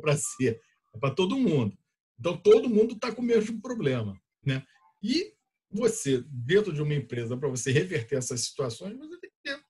para 0.02 0.18
ser, 0.18 0.60
é 0.94 0.98
para 0.98 1.14
todo 1.14 1.38
mundo. 1.38 1.78
Então 2.20 2.36
todo 2.38 2.70
mundo 2.70 2.96
está 2.96 3.12
com 3.12 3.22
o 3.22 3.26
mesmo 3.26 3.62
problema, 3.62 4.20
né? 4.44 4.66
E 5.02 5.34
você 5.70 6.24
dentro 6.28 6.74
de 6.74 6.82
uma 6.82 6.94
empresa 6.94 7.38
para 7.38 7.50
você 7.50 7.72
reverter 7.72 8.18
essas 8.18 8.42
situações, 8.42 8.98
você 8.98 9.20
tem 9.20 9.30
que 9.30 9.38
ter 9.44 9.63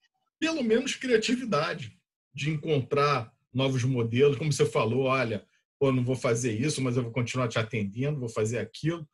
pelo 0.44 0.62
menos 0.62 0.94
criatividade 0.94 1.98
de 2.36 2.50
encontrar 2.50 3.34
novos 3.54 3.86
modelos, 3.86 4.38
como 4.38 4.52
você 4.52 4.66
falou, 4.66 5.04
olha, 5.04 5.48
pô, 5.80 5.90
não 5.90 6.04
vou 6.04 6.18
fazer 6.18 6.52
isso, 6.52 6.82
mas 6.82 6.98
eu 6.98 7.04
vou 7.04 7.14
continuar 7.14 7.48
te 7.48 7.58
atendendo, 7.58 8.20
vou 8.20 8.28
fazer 8.28 8.60
aquilo. 8.60 9.08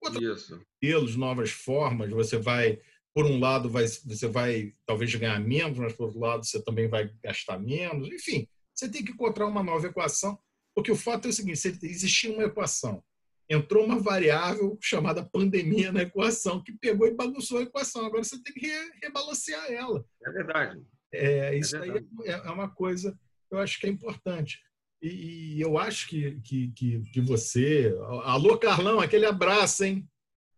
Outra, 0.00 0.20
modelos, 0.20 1.16
novas 1.16 1.50
formas, 1.50 2.10
você 2.10 2.38
vai 2.38 2.80
por 3.12 3.26
um 3.26 3.40
lado 3.40 3.68
vai, 3.68 3.86
você 3.88 4.28
vai 4.28 4.72
talvez 4.86 5.12
ganhar 5.16 5.40
menos, 5.40 5.76
mas 5.76 5.92
por 5.94 6.04
outro 6.04 6.20
lado 6.20 6.46
você 6.46 6.62
também 6.62 6.88
vai 6.88 7.12
gastar 7.24 7.58
menos. 7.58 8.08
Enfim, 8.12 8.46
você 8.72 8.88
tem 8.88 9.04
que 9.04 9.10
encontrar 9.10 9.48
uma 9.48 9.64
nova 9.64 9.88
equação, 9.88 10.38
porque 10.76 10.92
o 10.92 10.96
fato 10.96 11.26
é 11.26 11.30
o 11.30 11.32
seguinte: 11.32 11.66
existia 11.82 12.32
uma 12.32 12.44
equação, 12.44 13.02
entrou 13.48 13.84
uma 13.84 13.98
variável 13.98 14.78
chamada 14.80 15.24
pandemia 15.24 15.92
na 15.92 16.02
equação, 16.02 16.62
que 16.62 16.72
pegou 16.72 17.06
e 17.06 17.14
bagunçou 17.14 17.58
a 17.58 17.62
equação. 17.62 18.06
Agora 18.06 18.24
você 18.24 18.42
tem 18.42 18.54
que 18.54 18.70
rebalancear 19.02 19.70
ela. 19.70 20.04
É 20.24 20.30
verdade. 20.30 20.82
É, 21.12 21.56
isso 21.56 21.76
é 21.76 21.80
verdade. 21.80 22.06
aí 22.20 22.28
é, 22.28 22.32
é 22.32 22.50
uma 22.50 22.68
coisa 22.68 23.12
que 23.48 23.54
eu 23.54 23.58
acho 23.58 23.78
que 23.78 23.86
é 23.86 23.90
importante. 23.90 24.60
E, 25.02 25.56
e 25.56 25.60
eu 25.60 25.76
acho 25.76 26.08
que, 26.08 26.40
que, 26.42 26.72
que, 26.72 27.02
que, 27.12 27.20
você. 27.20 27.92
Alô, 28.24 28.56
Carlão, 28.56 29.00
aquele 29.00 29.26
abraço, 29.26 29.84
hein? 29.84 30.08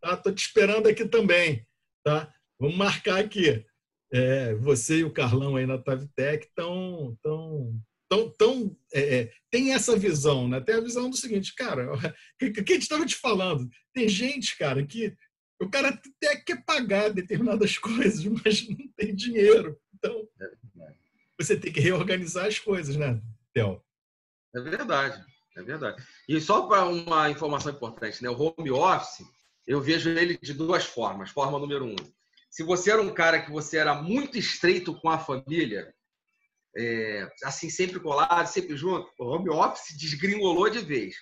Tá? 0.00 0.17
Tô 0.17 0.31
te 0.31 0.47
esperando 0.47 0.87
aqui 0.87 1.09
também. 1.09 1.67
Tá? 2.05 2.33
Vamos 2.61 2.76
marcar 2.76 3.19
aqui. 3.19 3.64
É, 4.12 4.55
você 4.57 4.99
e 4.99 5.05
o 5.05 5.12
Carlão 5.12 5.57
aí 5.57 5.67
na 5.67 5.79
Tavitec 5.79 6.47
estão 6.47 7.17
tão, 8.14 8.30
tão, 8.30 8.76
é, 8.92 9.16
é, 9.16 9.33
tem 9.50 9.73
essa 9.73 9.97
visão, 9.97 10.47
né? 10.49 10.61
Tem 10.61 10.76
a 10.76 10.80
visão 10.80 11.11
do 11.11 11.16
seguinte, 11.16 11.54
cara, 11.54 11.92
o 11.92 11.99
que, 12.38 12.50
que 12.50 12.73
a 12.73 12.75
gente 12.75 12.83
estava 12.83 13.04
te 13.04 13.16
falando? 13.16 13.68
Tem 13.92 14.09
gente, 14.09 14.56
cara, 14.56 14.85
que 14.87 15.14
o 15.61 15.68
cara 15.68 15.88
até 15.88 16.37
quer 16.37 16.64
pagar 16.64 17.11
determinadas 17.11 17.76
coisas, 17.78 18.25
mas 18.25 18.68
não 18.68 18.88
tem 18.97 19.14
dinheiro. 19.14 19.78
Então, 19.94 20.28
você 21.38 21.56
tem 21.56 21.73
que 21.73 21.80
reorganizar 21.80 22.47
as 22.47 22.59
coisas, 22.59 22.97
né, 22.97 23.21
Theo? 23.52 23.83
É 24.54 24.61
verdade, 24.61 25.25
é 25.56 25.62
verdade. 25.62 26.02
E 26.28 26.40
só 26.40 26.66
para 26.66 26.85
uma 26.87 27.30
informação 27.30 27.73
importante, 27.73 28.23
né? 28.23 28.30
O 28.30 28.37
home 28.37 28.71
office, 28.71 29.26
eu 29.66 29.80
vejo 29.80 30.11
ele 30.11 30.38
de 30.40 30.52
duas 30.52 30.85
formas. 30.85 31.30
Forma 31.30 31.59
número 31.59 31.85
um, 31.85 31.97
se 32.49 32.62
você 32.62 32.92
era 32.92 33.02
um 33.02 33.12
cara 33.12 33.42
que 33.42 33.50
você 33.50 33.78
era 33.78 34.00
muito 34.00 34.38
estreito 34.38 34.94
com 34.94 35.09
a 35.09 35.18
família, 35.18 35.92
é, 36.76 37.28
assim, 37.45 37.71
sempre 37.71 38.00
colado, 38.00 38.47
sempre 38.47 38.76
junto, 38.76 39.09
o 39.19 39.26
home 39.26 39.50
office 39.50 39.97
desgringolou 39.97 40.69
de 40.69 40.81
vez. 40.81 41.14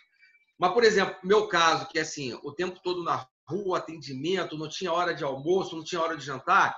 Mas, 0.59 0.73
por 0.73 0.85
exemplo, 0.85 1.17
meu 1.25 1.49
caso, 1.49 1.89
que 1.89 1.99
é 1.99 2.03
assim, 2.03 2.35
o 2.43 2.53
tempo 2.53 2.81
todo 2.83 3.03
na 3.03 3.27
rua, 3.49 3.79
atendimento, 3.79 4.57
não 4.57 4.69
tinha 4.69 4.93
hora 4.93 5.15
de 5.15 5.25
almoço, 5.25 5.77
não 5.77 5.85
tinha 5.85 6.01
hora 6.01 6.17
de 6.17 6.25
jantar, 6.25 6.77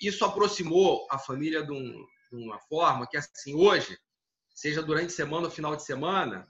isso 0.00 0.24
aproximou 0.24 1.06
a 1.10 1.18
família 1.18 1.64
de, 1.64 1.72
um, 1.72 2.06
de 2.30 2.36
uma 2.36 2.58
forma 2.68 3.06
que, 3.06 3.16
assim, 3.16 3.54
hoje, 3.54 3.98
seja 4.54 4.82
durante 4.82 5.06
a 5.06 5.16
semana 5.16 5.46
ou 5.46 5.50
final 5.50 5.74
de 5.74 5.84
semana, 5.84 6.46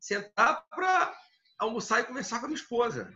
sentar 0.00 0.64
para 0.70 1.14
almoçar 1.58 2.00
e 2.00 2.04
conversar 2.04 2.40
com 2.40 2.46
a 2.46 2.48
minha 2.48 2.60
esposa. 2.60 3.12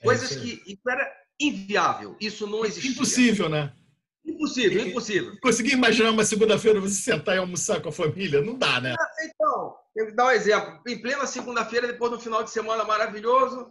É 0.00 0.04
Coisas 0.04 0.34
que 0.34 0.62
isso 0.66 0.88
era 0.88 1.12
inviável. 1.38 2.16
Isso 2.20 2.46
não 2.46 2.64
existia. 2.64 2.90
Impossível, 2.90 3.48
né? 3.48 3.74
Impossível, 4.24 4.86
impossível. 4.86 5.36
Conseguir 5.42 5.72
imaginar 5.72 6.10
uma 6.10 6.24
segunda-feira 6.24 6.80
você 6.80 6.94
sentar 6.94 7.34
e 7.34 7.38
almoçar 7.38 7.80
com 7.80 7.88
a 7.88 7.92
família? 7.92 8.40
Não 8.40 8.56
dá, 8.56 8.80
né? 8.80 8.94
Então, 9.24 9.74
eu 9.96 10.14
dar 10.14 10.26
um 10.26 10.30
exemplo. 10.30 10.80
Em 10.86 11.00
plena 11.00 11.26
segunda-feira, 11.26 11.86
depois 11.88 12.10
do 12.10 12.20
final 12.20 12.42
de 12.42 12.50
semana 12.50 12.84
maravilhoso, 12.84 13.68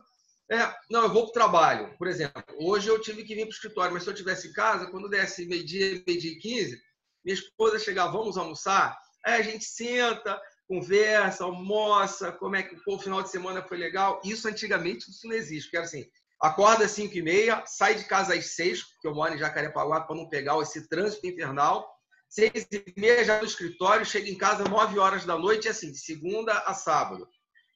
é, 0.51 0.57
não, 0.89 1.03
eu 1.03 1.09
vou 1.09 1.23
para 1.23 1.29
o 1.29 1.33
trabalho. 1.33 1.97
Por 1.97 2.07
exemplo, 2.07 2.43
hoje 2.59 2.89
eu 2.89 2.99
tive 2.99 3.23
que 3.23 3.33
vir 3.33 3.43
para 3.43 3.51
o 3.51 3.53
escritório, 3.53 3.93
mas 3.93 4.03
se 4.03 4.09
eu 4.09 4.13
estivesse 4.13 4.49
em 4.49 4.53
casa, 4.53 4.87
quando 4.87 5.09
desse 5.09 5.45
meio-dia, 5.45 6.03
meio-dia 6.05 6.31
e 6.31 6.39
quinze, 6.39 6.81
minha 7.23 7.35
esposa 7.35 7.79
chegava, 7.79 8.11
vamos 8.11 8.37
almoçar? 8.37 8.97
Aí 9.25 9.35
a 9.35 9.41
gente 9.41 9.63
senta, 9.63 10.39
conversa, 10.67 11.43
almoça, 11.43 12.31
como 12.33 12.55
é 12.55 12.63
que 12.63 12.75
o 12.87 12.99
final 12.99 13.21
de 13.21 13.29
semana 13.29 13.61
foi 13.61 13.77
legal. 13.77 14.21
Isso 14.25 14.47
antigamente 14.47 15.09
isso 15.09 15.27
não 15.27 15.35
existe, 15.35 15.65
porque 15.65 15.77
era 15.77 15.85
assim, 15.85 16.05
acorda 16.41 16.85
às 16.85 16.91
5 16.91 17.15
e 17.15 17.21
meia, 17.21 17.63
sai 17.67 17.95
de 17.95 18.05
casa 18.05 18.33
às 18.33 18.55
6, 18.55 18.83
porque 18.83 19.07
eu 19.07 19.13
moro 19.13 19.33
em 19.33 19.37
Jacarepaguá 19.37 20.01
para 20.01 20.15
não 20.15 20.27
pegar 20.27 20.59
esse 20.59 20.89
trânsito 20.89 21.27
infernal. 21.27 21.87
6 22.29 22.67
e 22.71 22.99
meia 22.99 23.23
já 23.23 23.39
no 23.39 23.45
escritório, 23.45 24.05
chega 24.05 24.29
em 24.29 24.37
casa 24.37 24.63
9 24.63 24.97
horas 24.97 25.25
da 25.25 25.37
noite, 25.37 25.69
assim, 25.69 25.91
de 25.91 25.99
segunda 25.99 26.53
a 26.59 26.73
sábado. 26.73 27.27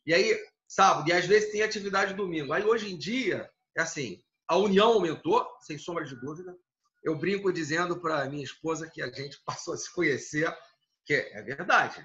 E 0.06 0.14
aí, 0.14 0.36
sábado, 0.68 1.10
e 1.10 1.14
às 1.14 1.26
vezes 1.26 1.52
tem 1.52 1.62
atividade 1.62 2.14
domingo. 2.16 2.54
Aí 2.54 2.64
hoje 2.64 2.92
em 2.92 2.98
dia, 2.98 3.50
é 3.78 3.82
assim, 3.82 4.20
a 4.48 4.58
união 4.58 4.94
aumentou, 4.94 5.46
sem 5.62 5.78
sombra 5.78 6.04
de 6.04 6.16
dúvida. 6.16 6.56
Eu 7.04 7.16
brinco 7.16 7.54
dizendo 7.54 8.00
para 8.00 8.28
minha 8.30 8.44
esposa 8.44 8.90
que 8.90 9.02
a 9.02 9.12
gente 9.12 9.40
passou 9.46 9.74
a 9.74 9.78
se 9.78 9.94
conhecer, 9.94 10.52
que 11.06 11.14
é 11.14 11.42
verdade, 11.44 12.04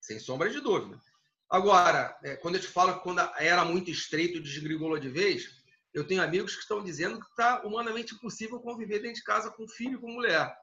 sem 0.00 0.18
sombra 0.18 0.50
de 0.50 0.60
dúvida. 0.60 1.00
Agora, 1.48 2.18
é, 2.24 2.34
quando 2.36 2.54
eu 2.54 2.60
te 2.60 2.66
falo 2.66 2.94
que 2.94 3.02
quando 3.02 3.20
era 3.36 3.64
muito 3.64 3.90
estreito, 3.90 4.40
desgrigolou 4.40 4.98
de 4.98 5.10
vez, 5.10 5.61
eu 5.94 6.06
tenho 6.06 6.22
amigos 6.22 6.54
que 6.54 6.62
estão 6.62 6.82
dizendo 6.82 7.20
que 7.20 7.26
está 7.26 7.62
humanamente 7.62 8.14
impossível 8.14 8.60
conviver 8.60 9.00
dentro 9.00 9.16
de 9.16 9.24
casa 9.24 9.50
com 9.50 9.68
filho 9.68 9.98
e 9.98 10.00
com 10.00 10.10
mulher. 10.10 10.54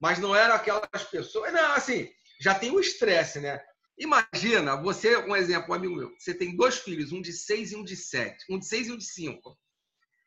Mas 0.00 0.18
não 0.18 0.34
eram 0.34 0.54
aquelas 0.54 1.04
pessoas. 1.10 1.52
Não, 1.52 1.72
assim, 1.72 2.08
já 2.40 2.54
tem 2.54 2.70
o 2.70 2.80
estresse, 2.80 3.40
né? 3.40 3.60
Imagina, 3.98 4.76
você, 4.80 5.16
um 5.16 5.34
exemplo, 5.34 5.70
um 5.70 5.74
amigo 5.74 5.96
meu, 5.96 6.14
você 6.16 6.32
tem 6.32 6.54
dois 6.54 6.78
filhos, 6.78 7.10
um 7.10 7.20
de 7.20 7.32
seis 7.32 7.72
e 7.72 7.76
um 7.76 7.82
de 7.82 7.96
sete, 7.96 8.44
um 8.48 8.58
de 8.58 8.66
seis 8.66 8.86
e 8.86 8.92
um 8.92 8.96
de 8.96 9.04
cinco. 9.04 9.58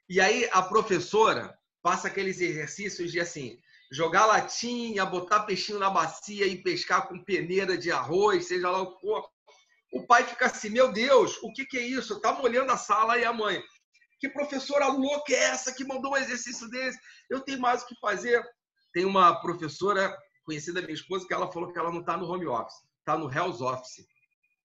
E 0.10 0.20
aí 0.20 0.50
a 0.52 0.62
professora 0.62 1.58
passa 1.82 2.10
aqueles 2.10 2.42
exercícios 2.42 3.14
de 3.14 3.22
assim, 3.22 3.58
jogar 3.90 4.26
latinha, 4.26 5.06
botar 5.06 5.44
peixinho 5.44 5.80
na 5.80 5.90
bacia 5.90 6.46
e 6.46 6.62
pescar 6.62 7.08
com 7.08 7.24
peneira 7.24 7.78
de 7.78 7.92
arroz, 7.92 8.48
seja 8.48 8.70
lá 8.70 8.82
o 8.82 8.94
que 8.94 9.02
for. 9.02 9.26
O 9.94 10.06
pai 10.06 10.26
fica 10.26 10.48
assim, 10.48 10.70
meu 10.70 10.92
Deus, 10.92 11.38
o 11.42 11.54
que, 11.54 11.66
que 11.66 11.78
é 11.78 11.82
isso? 11.82 12.20
Tá 12.20 12.34
molhando 12.34 12.74
a 12.74 12.78
sala 12.78 13.18
e 13.18 13.24
a 13.24 13.32
mãe 13.32 13.64
que 14.22 14.30
professora 14.30 14.86
louca 14.88 15.34
é 15.34 15.46
essa 15.46 15.74
que 15.74 15.84
mandou 15.84 16.12
um 16.12 16.18
exercício 16.18 16.70
desse? 16.70 17.00
Eu 17.28 17.42
tenho 17.42 17.60
mais 17.60 17.82
o 17.82 17.88
que 17.88 18.00
fazer. 18.00 18.40
Tem 18.94 19.04
uma 19.04 19.42
professora 19.42 20.16
conhecida 20.44 20.80
da 20.80 20.86
minha 20.86 20.94
esposa 20.94 21.28
que 21.28 21.34
ela 21.34 21.52
falou 21.52 21.74
que 21.74 21.80
ela 21.80 21.92
não 21.92 22.02
está 22.02 22.16
no 22.16 22.32
home 22.32 22.46
office, 22.46 22.76
está 23.00 23.18
no 23.18 23.32
Hell's 23.32 23.62
Office, 23.62 24.06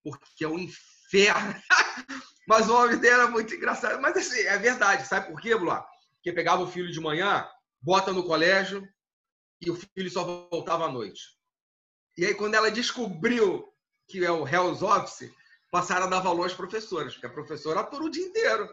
porque 0.05 0.45
é 0.45 0.49
um 0.49 0.59
inferno. 0.59 1.55
Mas 2.47 2.69
o 2.69 2.73
nome 2.75 2.97
dela 2.97 3.25
é 3.25 3.31
muito 3.31 3.55
engraçado. 3.55 4.01
Mas 4.01 4.15
assim, 4.17 4.41
é 4.41 4.59
verdade. 4.59 5.09
Sabe 5.09 5.33
por 5.33 5.41
quê, 5.41 5.57
Blá? 5.57 5.85
Porque 6.17 6.33
pegava 6.33 6.63
o 6.63 6.71
filho 6.71 6.93
de 6.93 7.01
manhã, 7.01 7.49
bota 7.81 8.13
no 8.13 8.25
colégio 8.25 8.87
e 9.61 9.71
o 9.71 9.75
filho 9.75 10.11
só 10.11 10.23
voltava 10.51 10.85
à 10.85 10.93
noite. 10.93 11.23
E 12.19 12.27
aí, 12.27 12.35
quando 12.35 12.55
ela 12.55 12.71
descobriu 12.71 13.67
que 14.07 14.25
é 14.25 14.31
o 14.31 14.47
Hell's 14.47 14.83
Office, 14.83 15.33
passaram 15.73 16.07
a 16.07 16.11
dar 16.11 16.21
valor 16.21 16.45
às 16.45 16.55
professoras, 16.55 17.15
porque 17.15 17.27
a 17.27 17.31
professora 17.31 17.81
atura 17.81 18.05
o 18.05 18.11
dia 18.11 18.25
inteiro. 18.25 18.73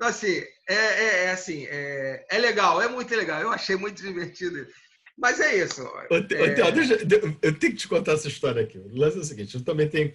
Então, 0.00 0.08
assim, 0.08 0.42
é, 0.66 0.74
é, 0.74 1.24
é 1.24 1.30
assim, 1.30 1.66
é, 1.66 2.26
é, 2.30 2.38
legal, 2.38 2.80
é 2.80 2.88
muito 2.88 3.14
legal. 3.14 3.42
Eu 3.42 3.50
achei 3.50 3.76
muito 3.76 4.00
divertido. 4.00 4.66
Mas 5.18 5.38
é 5.40 5.62
isso. 5.62 5.84
Ô, 6.10 6.22
Theo, 6.22 6.72
deixa, 6.72 6.94
eu 7.42 7.58
tenho 7.58 7.74
que 7.74 7.80
te 7.80 7.86
contar 7.86 8.12
essa 8.12 8.26
história 8.26 8.62
aqui. 8.62 8.78
O 8.78 8.96
lance 8.96 9.18
é 9.18 9.20
o 9.20 9.24
seguinte: 9.24 9.54
eu 9.54 9.62
também 9.62 9.90
tenho 9.90 10.14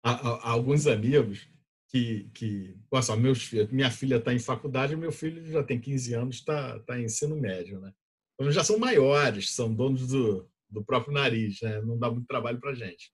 a, 0.00 0.12
a, 0.12 0.50
alguns 0.50 0.86
amigos 0.86 1.48
que. 1.88 2.30
que 2.32 2.76
só, 3.02 3.16
meus 3.16 3.50
minha 3.72 3.90
filha 3.90 4.18
está 4.18 4.32
em 4.32 4.38
faculdade, 4.38 4.94
meu 4.94 5.10
filho 5.10 5.44
já 5.50 5.64
tem 5.64 5.80
15 5.80 6.14
anos, 6.14 6.36
está 6.36 6.78
tá 6.78 6.96
em 6.96 7.06
ensino 7.06 7.34
médio. 7.34 7.80
Né? 7.80 7.92
Então, 8.34 8.52
já 8.52 8.62
são 8.62 8.78
maiores, 8.78 9.50
são 9.50 9.74
donos 9.74 10.06
do, 10.06 10.48
do 10.70 10.84
próprio 10.84 11.12
nariz, 11.12 11.60
né? 11.62 11.82
não 11.82 11.98
dá 11.98 12.08
muito 12.08 12.28
trabalho 12.28 12.60
para 12.60 12.74
gente. 12.74 13.10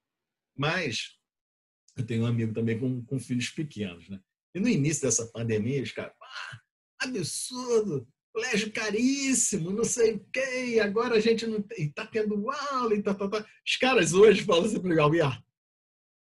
Mas 0.54 1.16
eu 1.96 2.04
tenho 2.04 2.24
um 2.24 2.26
amigo 2.26 2.52
também 2.52 2.78
com, 2.78 3.02
com 3.02 3.18
filhos 3.18 3.48
pequenos. 3.48 4.10
Né? 4.10 4.20
E 4.54 4.60
no 4.60 4.68
início 4.68 5.02
dessa 5.02 5.26
pandemia, 5.26 5.82
os 5.82 5.92
caras, 5.92 6.12
ah, 6.22 6.60
absurdo, 7.00 8.06
colégio 8.32 8.72
caríssimo, 8.72 9.70
não 9.70 9.84
sei 9.84 10.14
o 10.14 10.26
quê, 10.32 10.80
agora 10.82 11.16
a 11.16 11.20
gente 11.20 11.46
não 11.46 11.64
está 11.76 12.06
tendo 12.06 12.50
aula 12.50 12.94
e 12.94 13.02
tá, 13.02 13.14
tá, 13.14 13.28
tá. 13.28 13.46
Os 13.66 13.76
caras 13.76 14.12
hoje 14.12 14.42
falam 14.42 14.64
assim 14.64 14.80
para 14.80 15.06
o 15.06 15.22
ah, 15.24 15.42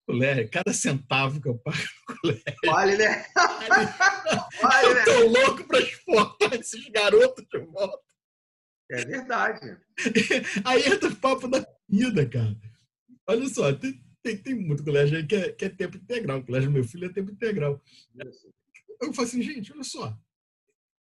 colégio, 0.06 0.50
cada 0.50 0.72
centavo 0.72 1.40
que 1.40 1.48
eu 1.48 1.58
pago 1.58 1.78
no 2.08 2.16
colégio. 2.16 2.44
Vale, 2.66 2.96
né? 2.96 3.26
Vale, 4.60 4.86
eu 4.86 5.04
tô 5.04 5.30
né? 5.30 5.40
louco 5.40 5.64
para 5.64 5.80
exportar 5.80 6.54
esses 6.54 6.88
garotos 6.88 7.44
de 7.48 7.58
volta. 7.58 8.04
É 8.90 9.04
verdade. 9.04 9.78
Aí 10.64 10.86
entra 10.86 11.08
o 11.08 11.16
papo 11.16 11.48
da 11.48 11.64
comida, 11.64 12.28
cara. 12.28 12.56
Olha 13.26 13.48
só, 13.48 13.72
tem, 13.72 13.98
tem, 14.24 14.38
tem 14.38 14.54
muito 14.54 14.82
colégio 14.82 15.18
aí 15.18 15.26
que 15.26 15.36
é, 15.36 15.52
que 15.52 15.66
é 15.66 15.68
tempo 15.68 15.98
integral. 15.98 16.38
O 16.38 16.44
colégio 16.44 16.70
do 16.70 16.72
meu 16.72 16.82
filho 16.82 17.04
é 17.04 17.12
tempo 17.12 17.30
integral. 17.30 17.80
Eu 19.00 19.12
falo 19.12 19.28
assim, 19.28 19.42
gente, 19.42 19.70
olha 19.70 19.84
só. 19.84 20.18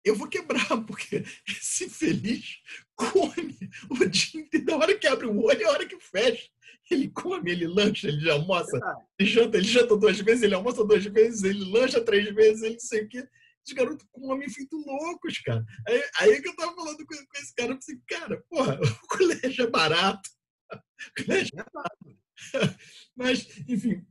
Eu 0.03 0.13
vou 0.13 0.27
quebrar, 0.27 0.67
porque 0.85 1.23
esse 1.47 1.89
feliz 1.89 2.57
come 2.95 3.57
o 3.89 4.05
dia 4.05 4.41
inteiro. 4.41 4.65
Da 4.65 4.75
hora 4.75 4.97
que 4.97 5.07
abre 5.07 5.25
o 5.25 5.41
olho, 5.41 5.61
é 5.61 5.65
a 5.65 5.71
hora 5.71 5.85
que 5.87 5.97
fecha. 5.97 6.49
Ele 6.91 7.07
come, 7.09 7.49
ele 7.49 7.65
lancha, 7.65 8.09
ele 8.09 8.29
almoça, 8.29 8.77
ele 9.17 9.29
janta, 9.29 9.57
ele 9.57 9.65
janta 9.65 9.95
duas 9.95 10.19
vezes, 10.19 10.43
ele 10.43 10.53
almoça 10.53 10.83
duas 10.83 11.05
vezes, 11.05 11.43
ele 11.43 11.63
lancha 11.71 12.03
três 12.03 12.29
vezes, 12.35 12.61
ele 12.61 12.73
não 12.73 12.79
sei 12.81 13.03
o 13.05 13.07
quê. 13.07 13.25
Os 13.65 13.71
garotos 13.71 14.05
comem 14.11 14.49
feito 14.49 14.75
loucos, 14.75 15.39
cara. 15.39 15.65
Aí, 15.87 16.03
aí 16.19 16.41
que 16.41 16.49
eu 16.49 16.55
tava 16.57 16.75
falando 16.75 16.97
com, 16.97 17.15
com 17.15 17.37
esse 17.37 17.55
cara, 17.55 17.71
eu 17.71 17.79
falei, 17.79 17.79
assim, 17.79 18.01
cara, 18.05 18.43
porra, 18.49 18.79
o 19.01 19.07
colégio 19.07 19.63
é 19.63 19.69
barato. 19.69 20.29
O 21.05 21.23
colégio 21.23 21.59
é 21.59 21.65
barato. 21.71 22.22
Mas, 23.15 23.47
enfim, 23.67 24.05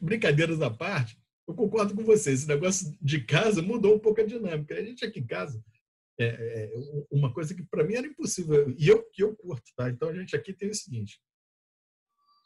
brincadeiras 0.00 0.60
à 0.60 0.70
parte, 0.70 1.18
eu 1.46 1.54
concordo 1.54 1.94
com 1.94 2.04
você. 2.04 2.32
Esse 2.32 2.46
negócio 2.46 2.96
de 3.00 3.24
casa 3.24 3.62
mudou 3.62 3.94
um 3.94 3.98
pouco 3.98 4.20
a 4.20 4.26
dinâmica. 4.26 4.74
A 4.74 4.84
gente 4.84 5.04
aqui 5.04 5.20
em 5.20 5.26
casa, 5.26 5.62
é, 6.18 6.26
é, 6.26 6.70
uma 7.10 7.32
coisa 7.32 7.54
que 7.54 7.62
para 7.64 7.84
mim 7.84 7.94
era 7.94 8.06
impossível. 8.06 8.74
E 8.78 8.88
eu 8.88 9.02
que 9.10 9.22
eu 9.22 9.34
curto, 9.36 9.70
tá? 9.76 9.88
Então 9.88 10.08
a 10.08 10.14
gente 10.14 10.36
aqui 10.36 10.52
tem 10.52 10.70
o 10.70 10.74
seguinte: 10.74 11.20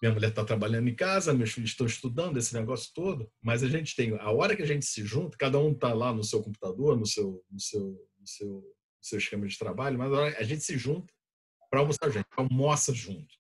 minha 0.01 0.13
mulher 0.13 0.29
está 0.29 0.45
trabalhando 0.45 0.89
em 0.89 0.95
casa, 0.95 1.35
meus 1.35 1.53
filhos 1.53 1.71
estão 1.71 1.87
estudando 1.87 2.39
esse 2.39 2.55
negócio 2.55 2.93
todo, 2.95 3.31
mas 3.43 3.63
a 3.63 3.69
gente 3.69 3.97
tem 3.97 4.15
a 4.19 4.31
hora 4.31 4.55
que 4.55 4.63
a 4.63 4.67
gente 4.67 4.85
se 4.87 5.05
junta, 5.05 5.37
cada 5.37 5.59
um 5.59 5.73
está 5.73 5.93
lá 5.93 6.13
no 6.13 6.23
seu 6.23 6.43
computador, 6.43 6.97
no 6.97 7.07
seu, 7.07 7.45
no 7.51 7.61
seu, 7.61 7.83
no 8.19 8.27
seu, 8.27 8.49
no 8.49 8.65
seu 9.03 9.19
esquema 9.19 9.47
de 9.47 9.59
trabalho, 9.59 9.99
mas 9.99 10.13
a 10.13 10.43
gente 10.43 10.63
se 10.63 10.79
junta 10.79 11.13
para 11.71 11.81
almoçar 11.81 12.11
junto, 12.11 12.27
almoça 12.37 12.95
junto. 12.95 13.35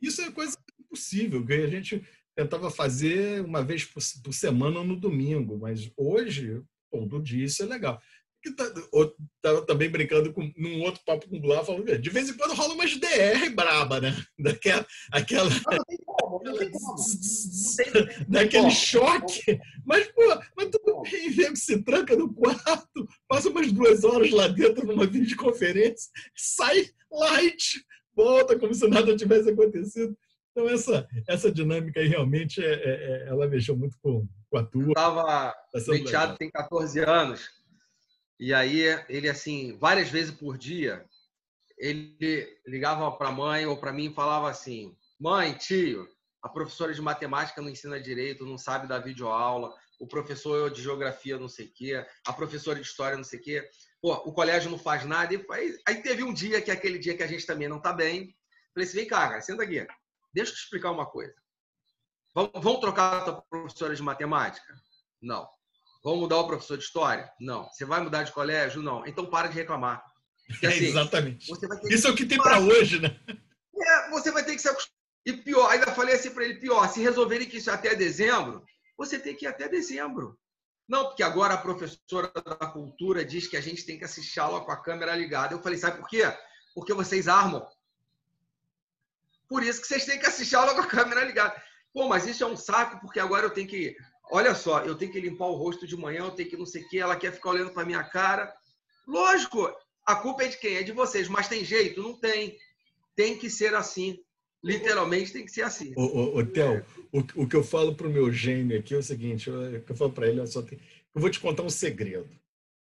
Isso 0.00 0.20
é 0.22 0.30
coisa 0.30 0.56
impossível, 0.88 1.44
que 1.44 1.52
a 1.52 1.68
gente 1.68 2.02
tentava 2.34 2.70
fazer 2.70 3.44
uma 3.44 3.62
vez 3.62 3.84
por, 3.84 4.02
por 4.22 4.32
semana 4.32 4.82
no 4.82 4.96
domingo, 4.96 5.58
mas 5.58 5.90
hoje, 5.96 6.62
todo 6.90 7.22
dia, 7.22 7.44
isso 7.44 7.62
é 7.62 7.66
legal 7.66 8.00
que 8.42 8.52
tá, 8.52 8.64
tava 9.42 9.62
também 9.66 9.90
brincando 9.90 10.32
com, 10.32 10.52
num 10.56 10.80
outro 10.82 11.02
papo 11.04 11.28
com 11.28 11.36
o 11.36 11.40
Blá, 11.40 11.64
falando 11.64 11.98
de 11.98 12.10
vez 12.10 12.28
em 12.28 12.34
quando 12.34 12.54
rola 12.54 12.74
umas 12.74 12.96
DR 12.96 13.50
braba, 13.54 14.00
né? 14.00 14.14
Daquela, 14.38 14.86
aquela, 15.12 15.50
não, 15.50 15.84
tem 15.84 15.98
como, 16.04 16.44
não 16.44 16.56
tem 16.56 16.70
como. 16.70 16.96
daquele 18.28 18.70
choque. 18.70 19.58
Mas, 19.84 20.06
pô, 20.12 20.22
mas 20.56 20.70
vem 21.34 21.52
que 21.52 21.58
se 21.58 21.82
tranca 21.82 22.16
no 22.16 22.32
quarto, 22.32 23.08
passa 23.26 23.48
umas 23.48 23.72
duas 23.72 24.04
horas 24.04 24.30
lá 24.30 24.46
dentro 24.48 24.86
numa 24.86 25.06
videoconferência, 25.06 26.10
sai 26.36 26.86
light, 27.10 27.84
volta 28.14 28.58
como 28.58 28.74
se 28.74 28.86
nada 28.86 29.16
tivesse 29.16 29.50
acontecido. 29.50 30.16
Então, 30.58 30.68
essa, 30.68 31.08
essa 31.28 31.52
dinâmica 31.52 32.00
aí 32.00 32.08
realmente 32.08 32.60
é, 32.60 32.66
é, 32.66 33.26
é 33.26 33.28
ela 33.28 33.46
mexeu 33.46 33.76
muito 33.76 33.96
com, 34.02 34.26
com 34.50 34.58
a 34.58 34.64
tua. 34.64 34.88
Eu 34.88 34.92
tava, 34.92 35.52
tá 35.52 35.92
o 35.92 36.04
Thiago 36.04 36.36
tem 36.36 36.50
14 36.50 36.98
anos, 36.98 37.48
e 38.40 38.52
aí 38.52 38.82
ele 39.08 39.28
assim, 39.28 39.78
várias 39.78 40.10
vezes 40.10 40.34
por 40.34 40.58
dia, 40.58 41.06
ele 41.78 42.48
ligava 42.66 43.08
para 43.12 43.28
a 43.28 43.32
mãe 43.32 43.66
ou 43.66 43.76
para 43.76 43.92
mim 43.92 44.06
e 44.10 44.14
falava 44.14 44.50
assim: 44.50 44.96
"Mãe, 45.20 45.52
tio, 45.52 46.08
a 46.42 46.48
professora 46.48 46.92
de 46.92 47.00
matemática 47.00 47.62
não 47.62 47.70
ensina 47.70 48.00
direito, 48.00 48.44
não 48.44 48.58
sabe 48.58 48.88
dar 48.88 48.98
videoaula, 48.98 49.72
o 50.00 50.08
professor 50.08 50.72
de 50.72 50.82
geografia 50.82 51.38
não 51.38 51.48
sei 51.48 51.66
o 51.66 51.72
quê, 51.72 52.04
a 52.26 52.32
professora 52.32 52.80
de 52.80 52.84
história 52.84 53.16
não 53.16 53.22
sei 53.22 53.38
o 53.38 53.42
quê. 53.42 53.70
Pô, 54.02 54.12
o 54.12 54.32
colégio 54.32 54.72
não 54.72 54.78
faz 54.78 55.04
nada". 55.04 55.32
E 55.32 55.46
aí, 55.52 55.78
aí 55.86 56.02
teve 56.02 56.24
um 56.24 56.34
dia 56.34 56.60
que 56.60 56.72
é 56.72 56.74
aquele 56.74 56.98
dia 56.98 57.16
que 57.16 57.22
a 57.22 57.28
gente 57.28 57.46
também 57.46 57.68
não 57.68 57.76
está 57.76 57.92
bem. 57.92 58.34
Falei 58.74 58.88
assim: 58.88 58.96
"Vem 58.96 59.06
cá, 59.06 59.28
cara, 59.28 59.40
senta 59.40 59.62
aqui. 59.62 59.86
Deixa 60.32 60.52
eu 60.52 60.56
te 60.56 60.62
explicar 60.62 60.90
uma 60.90 61.06
coisa. 61.06 61.34
Vamos, 62.34 62.52
vamos 62.54 62.80
trocar 62.80 63.18
a 63.18 63.20
tua 63.22 63.42
professora 63.42 63.94
de 63.94 64.02
matemática? 64.02 64.74
Não. 65.20 65.48
Vamos 66.04 66.20
mudar 66.20 66.38
o 66.38 66.46
professor 66.46 66.78
de 66.78 66.84
história? 66.84 67.30
Não. 67.40 67.68
Você 67.68 67.84
vai 67.84 68.00
mudar 68.00 68.22
de 68.22 68.32
colégio? 68.32 68.82
Não. 68.82 69.06
Então 69.06 69.26
para 69.26 69.48
de 69.48 69.54
reclamar. 69.54 70.04
Porque, 70.46 70.66
assim, 70.66 70.86
é, 70.86 70.88
exatamente. 70.88 71.52
Isso 71.90 72.06
é 72.06 72.10
o 72.10 72.14
que 72.14 72.24
tem 72.24 72.38
para 72.38 72.60
hoje, 72.60 73.00
né? 73.00 73.18
É, 73.28 74.10
você 74.10 74.30
vai 74.30 74.44
ter 74.44 74.54
que 74.54 74.62
se 74.62 74.68
acostumar. 74.68 74.98
E 75.26 75.32
pior, 75.34 75.68
ainda 75.68 75.92
falei 75.92 76.14
assim 76.14 76.30
para 76.30 76.44
ele: 76.44 76.58
pior, 76.58 76.88
se 76.88 77.02
resolverem 77.02 77.46
que 77.46 77.58
isso 77.58 77.70
é 77.70 77.74
até 77.74 77.94
dezembro, 77.94 78.64
você 78.96 79.18
tem 79.18 79.36
que 79.36 79.44
ir 79.44 79.48
até 79.48 79.68
dezembro. 79.68 80.38
Não, 80.88 81.04
porque 81.04 81.22
agora 81.22 81.52
a 81.52 81.58
professora 81.58 82.32
da 82.32 82.66
cultura 82.66 83.24
diz 83.24 83.46
que 83.46 83.56
a 83.56 83.60
gente 83.60 83.84
tem 83.84 83.98
que 83.98 84.04
assistir 84.04 84.40
aula 84.40 84.64
com 84.64 84.72
a 84.72 84.82
câmera 84.82 85.14
ligada. 85.14 85.54
Eu 85.54 85.62
falei: 85.62 85.78
sabe 85.78 85.98
por 85.98 86.08
quê? 86.08 86.22
Porque 86.74 86.94
vocês 86.94 87.28
armam. 87.28 87.66
Por 89.48 89.62
isso 89.62 89.80
que 89.80 89.86
vocês 89.86 90.04
têm 90.04 90.18
que 90.18 90.26
assistir 90.26 90.56
aula 90.56 90.74
com 90.74 90.82
a 90.82 90.86
câmera 90.86 91.24
ligada. 91.24 91.60
Pô, 91.92 92.08
mas 92.08 92.26
isso 92.26 92.44
é 92.44 92.46
um 92.46 92.56
saco, 92.56 93.00
porque 93.00 93.18
agora 93.18 93.46
eu 93.46 93.50
tenho 93.50 93.66
que 93.66 93.96
olha 94.30 94.54
só, 94.54 94.84
eu 94.84 94.94
tenho 94.94 95.10
que 95.10 95.20
limpar 95.20 95.46
o 95.46 95.56
rosto 95.56 95.86
de 95.86 95.96
manhã, 95.96 96.20
eu 96.20 96.30
tenho 96.30 96.48
que 96.48 96.56
não 96.56 96.66
sei 96.66 96.82
o 96.82 96.88
quê, 96.88 96.98
ela 96.98 97.16
quer 97.16 97.32
ficar 97.32 97.50
olhando 97.50 97.72
para 97.72 97.84
minha 97.84 98.04
cara. 98.04 98.52
Lógico, 99.06 99.70
a 100.06 100.16
culpa 100.16 100.44
é 100.44 100.48
de 100.48 100.58
quem? 100.58 100.76
É 100.76 100.82
de 100.82 100.92
vocês, 100.92 101.28
mas 101.28 101.48
tem 101.48 101.64
jeito? 101.64 102.02
Não 102.02 102.18
tem. 102.18 102.56
Tem 103.16 103.36
que 103.36 103.50
ser 103.50 103.74
assim. 103.74 104.18
Literalmente 104.62 105.32
tem 105.32 105.44
que 105.44 105.52
ser 105.52 105.62
assim. 105.62 105.92
Ô, 105.96 106.02
ô, 106.02 106.38
ô 106.38 106.44
Theo, 106.44 106.84
o, 107.12 107.42
o 107.42 107.48
que 107.48 107.56
eu 107.56 107.62
falo 107.62 107.94
para 107.94 108.08
o 108.08 108.12
meu 108.12 108.30
gênio 108.32 108.78
aqui 108.78 108.94
é 108.94 108.98
o 108.98 109.02
seguinte: 109.02 109.50
o 109.50 109.82
que 109.82 109.92
eu 109.92 109.96
falo 109.96 110.12
para 110.12 110.28
ele 110.28 110.40
é 110.40 110.46
só. 110.46 110.60
eu 110.60 111.20
vou 111.20 111.30
te 111.30 111.40
contar 111.40 111.62
um 111.62 111.70
segredo. 111.70 112.28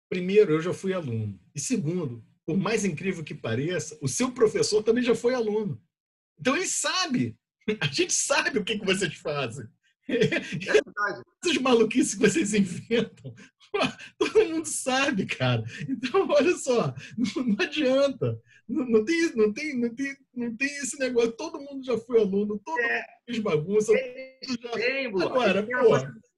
Primeiro, 0.09 0.53
eu 0.53 0.63
já 0.63 0.73
fui 0.73 0.93
aluno. 0.93 1.39
E 1.55 1.61
segundo, 1.61 2.25
por 2.47 2.57
mais 2.57 2.85
incrível 2.85 3.23
que 3.23 3.35
pareça, 3.35 3.99
o 4.01 4.09
seu 4.09 4.33
professor 4.33 4.83
também 4.83 5.05
já 5.05 5.15
foi 5.15 5.35
aluno. 5.35 5.81
Então 6.41 6.57
ele 6.57 6.67
sabe. 6.67 7.37
A 7.81 7.87
gente 7.87 8.15
sabe 8.15 8.59
o 8.59 8.65
que, 8.65 8.79
que 8.79 8.87
vocês 8.87 9.15
fazem. 9.15 9.67
É 10.09 10.17
verdade. 10.17 11.23
Essas 11.45 11.59
maluquices 11.61 12.15
que 12.15 12.21
vocês 12.21 12.55
inventam, 12.55 13.35
todo 14.19 14.45
mundo 14.47 14.67
sabe, 14.67 15.27
cara. 15.27 15.63
Então, 15.89 16.27
olha 16.29 16.57
só, 16.57 16.95
não, 17.17 17.45
não 17.45 17.57
adianta. 17.61 18.41
Não, 18.67 18.85
não, 18.87 19.05
tem, 19.05 19.37
não, 19.37 19.53
tem, 19.53 19.79
não, 19.79 19.95
tem, 19.95 20.17
não 20.35 20.57
tem 20.57 20.69
esse 20.79 20.99
negócio. 20.99 21.33
Todo 21.33 21.61
mundo 21.61 21.85
já 21.85 21.97
foi 21.99 22.21
aluno, 22.21 22.61
todo 22.65 22.79
é. 22.81 22.97
mundo 22.97 23.05
fez 23.27 23.39
bagunça. 23.39 23.93
Já... 23.93 25.27
Agora, 25.27 25.63
pô. 25.63 26.29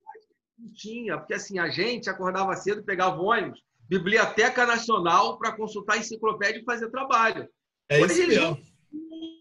Tinha, 0.75 1.17
porque 1.17 1.35
assim, 1.35 1.59
a 1.59 1.71
gente 1.71 2.11
acordava 2.11 2.55
cedo, 2.55 2.85
pegava 2.85 3.21
ônibus, 3.21 3.63
Biblioteca 3.89 4.67
Nacional 4.67 5.39
para 5.39 5.57
consultar 5.57 5.97
enciclopédia 5.97 6.61
e 6.61 6.65
fazer 6.65 6.91
trabalho. 6.91 7.49
É 7.89 8.01
isso 8.01 8.27
mesmo. 8.27 8.59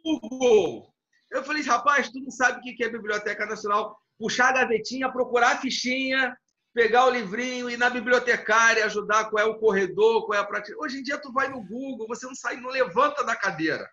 Google. 0.04 0.94
Eu 1.32 1.44
falei, 1.44 1.64
rapaz, 1.64 2.10
tu 2.10 2.20
não 2.20 2.32
sabe 2.32 2.60
o 2.60 2.76
que 2.76 2.84
é 2.84 2.90
Biblioteca 2.90 3.46
Nacional 3.46 3.98
puxar 4.18 4.50
a 4.50 4.54
gavetinha, 4.54 5.12
procurar 5.12 5.54
a 5.54 5.58
fichinha, 5.58 6.38
pegar 6.74 7.06
o 7.06 7.10
livrinho, 7.10 7.70
ir 7.70 7.78
na 7.78 7.90
bibliotecária, 7.90 8.86
ajudar 8.86 9.30
qual 9.30 9.44
é 9.44 9.48
o 9.48 9.58
corredor, 9.58 10.26
qual 10.26 10.38
é 10.38 10.42
a 10.42 10.46
prateleira. 10.46 10.84
Hoje 10.84 11.00
em 11.00 11.04
dia 11.04 11.18
tu 11.18 11.32
vai 11.32 11.48
no 11.50 11.64
Google, 11.64 12.08
você 12.08 12.26
não 12.26 12.36
sai, 12.36 12.58
não 12.58 12.70
levanta 12.70 13.24
da 13.24 13.36
cadeira. 13.36 13.90